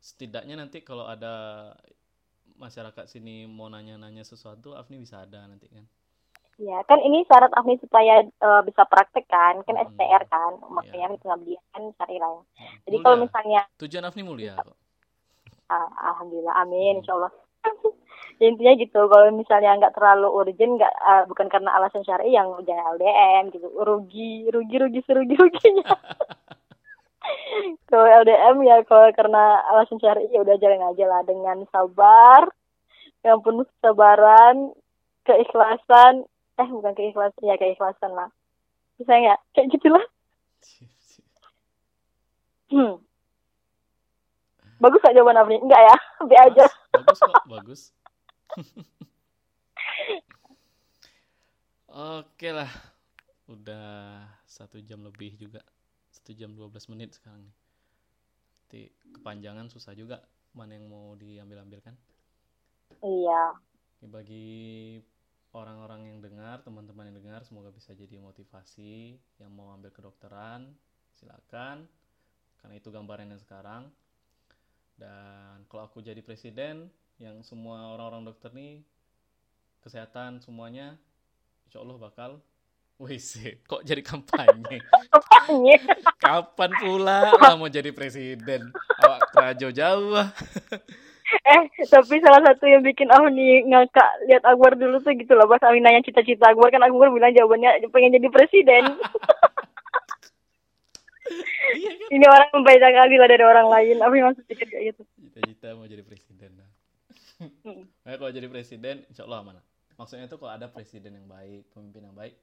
[0.00, 1.72] Setidaknya nanti kalau ada
[2.60, 5.84] masyarakat sini mau nanya-nanya sesuatu Afni bisa ada nanti kan
[6.60, 9.96] Ya, kan ini syarat Afni supaya uh, bisa praktek kan, kan hmm.
[9.96, 11.20] STR kan, makanya ya.
[11.24, 12.36] pengabdian kan cari lah.
[12.36, 12.68] Ya.
[12.84, 14.60] Jadi kalau misalnya tujuan Afni mulia.
[15.72, 17.00] Uh, Alhamdulillah, amin, hmm.
[17.00, 17.32] Insya Allah.
[18.36, 22.52] ya, intinya gitu, kalau misalnya nggak terlalu urgent, nggak uh, bukan karena alasan syari yang
[22.68, 25.96] jangan LDM gitu, rugi, rugi, rugi, serugi, ruginya.
[27.88, 32.52] kalau LDM ya kalau karena alasan cari ya udah jalan aja lah dengan sabar
[33.24, 34.72] yang penuh kesabaran
[35.24, 36.24] keikhlasan
[36.60, 37.42] eh bukan keikhlasan.
[37.42, 38.28] Ya keikhlasan lah.
[39.00, 39.40] Bisa nggak?
[39.56, 40.04] Kayak gitulah.
[42.70, 43.02] Hmm.
[44.78, 45.96] bagus gak jawaban Afni enggak ya?
[46.30, 46.70] Be aja.
[46.94, 47.80] Bagus kok bagus.
[52.20, 52.70] Oke lah.
[53.50, 55.66] Udah satu jam lebih juga.
[56.14, 57.56] Satu jam 12 menit sekarang nih.
[58.62, 58.80] Nanti
[59.18, 60.22] kepanjangan susah juga
[60.54, 61.94] mana yang mau diambil ambil kan
[63.06, 63.54] iya
[64.10, 64.98] bagi
[65.50, 70.70] orang-orang yang dengar teman-teman yang dengar semoga bisa jadi motivasi yang mau ambil kedokteran
[71.18, 71.90] silakan
[72.62, 73.90] karena itu gambarannya sekarang
[74.94, 76.86] dan kalau aku jadi presiden
[77.18, 78.84] yang semua orang-orang dokter nih
[79.82, 80.94] kesehatan semuanya
[81.66, 82.30] insya Allah bakal
[83.00, 83.40] Wis,
[83.70, 84.76] kok jadi kampanye?
[85.08, 85.76] kampanye.
[86.20, 88.68] Kapan pula lah mau jadi presiden?
[89.00, 90.20] Awak kerajo jauh.
[91.54, 95.46] eh, tapi salah satu yang bikin aku nih ngakak lihat Akbar dulu tuh gitu loh.
[95.46, 98.84] Pas Amin nanya cita-cita Akbar kan Akbar bilang jawabannya pengen jadi presiden.
[101.78, 102.10] iya kan?
[102.10, 103.96] Ini orang membaca kali lah dari orang lain.
[104.02, 105.02] Yang maksud pikir kayak gitu?
[105.30, 106.50] Cita-cita mau jadi presiden.
[106.58, 106.70] Nah.
[107.40, 107.88] Hmm.
[108.04, 109.60] kalau jadi presiden, insya Allah mana?
[109.96, 112.36] Maksudnya itu kalau ada presiden yang baik, pemimpin yang baik,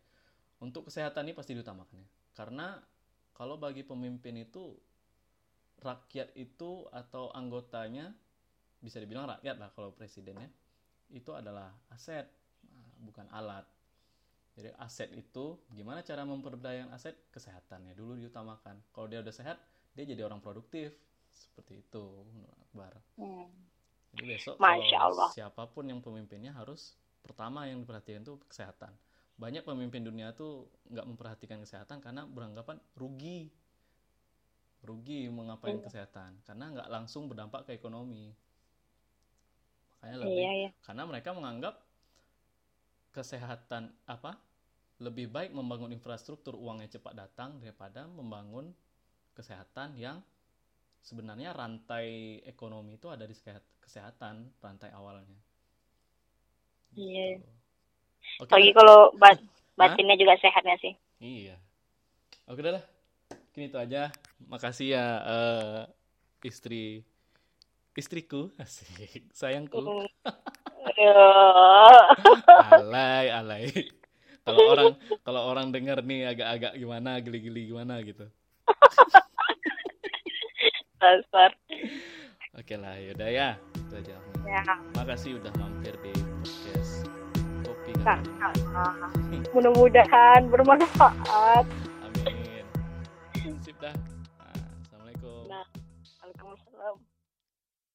[0.57, 2.09] untuk kesehatan ini pasti diutamakan ya.
[2.33, 2.81] Karena
[3.38, 4.73] kalau bagi pemimpin itu
[5.85, 8.09] rakyat itu atau anggotanya
[8.82, 10.49] bisa dibilang rakyat lah kalau presidennya
[11.09, 12.28] itu adalah aset
[12.67, 13.65] nah, bukan alat.
[14.57, 18.82] Jadi aset itu gimana cara memperdayakan aset kesehatannya dulu diutamakan.
[18.89, 19.61] Kalau dia udah sehat,
[19.93, 20.97] dia jadi orang produktif.
[21.30, 22.25] Seperti itu,
[22.65, 22.97] Akbar.
[23.21, 23.45] Hmm.
[24.17, 25.30] Jadi besok Masya Allah.
[25.30, 28.89] siapa pun yang pemimpinnya harus pertama yang diperhatikan itu kesehatan
[29.38, 33.53] banyak pemimpin dunia tuh nggak memperhatikan kesehatan karena beranggapan rugi
[34.82, 35.86] rugi mengapain iya.
[35.86, 38.34] kesehatan karena nggak langsung berdampak ke ekonomi
[39.97, 40.69] makanya lebih iya, iya.
[40.85, 41.75] karena mereka menganggap
[43.11, 44.37] kesehatan apa
[45.01, 48.73] lebih baik membangun infrastruktur uangnya cepat datang daripada membangun
[49.33, 50.21] kesehatan yang
[51.01, 53.33] sebenarnya rantai ekonomi itu ada di
[53.81, 55.37] kesehatan rantai awalnya
[56.97, 57.57] iya gitu.
[58.43, 58.53] Okay.
[58.59, 59.37] Lagi kalau bat
[59.79, 60.21] batinnya Hah?
[60.21, 60.93] juga sehatnya sih.
[61.21, 61.55] Iya.
[62.49, 62.85] Oke dah lah.
[63.55, 64.11] Kini itu aja.
[64.45, 65.81] Makasih ya uh,
[66.45, 67.01] istri
[67.97, 69.81] istriku asik sayangku.
[69.81, 70.05] Mm.
[72.77, 73.65] alay alay.
[74.45, 74.95] Kalau orang
[75.27, 78.29] kalau orang dengar nih agak-agak gimana geli-geli gimana gitu.
[81.01, 81.51] Dasar.
[82.57, 83.49] Oke lah, yaudah ya.
[83.75, 84.15] Itu aja.
[84.47, 84.63] Ya.
[84.95, 87.05] Makasih udah mampir di podcast
[89.51, 91.67] Mudah-mudahan bermanfaat.
[92.07, 92.63] Amin.
[93.59, 93.91] Sip dah.
[94.39, 94.55] Nah,
[94.87, 95.51] Assalamualaikum.
[95.51, 95.67] Nah,
[96.27, 97.07] Waalaikumsalam.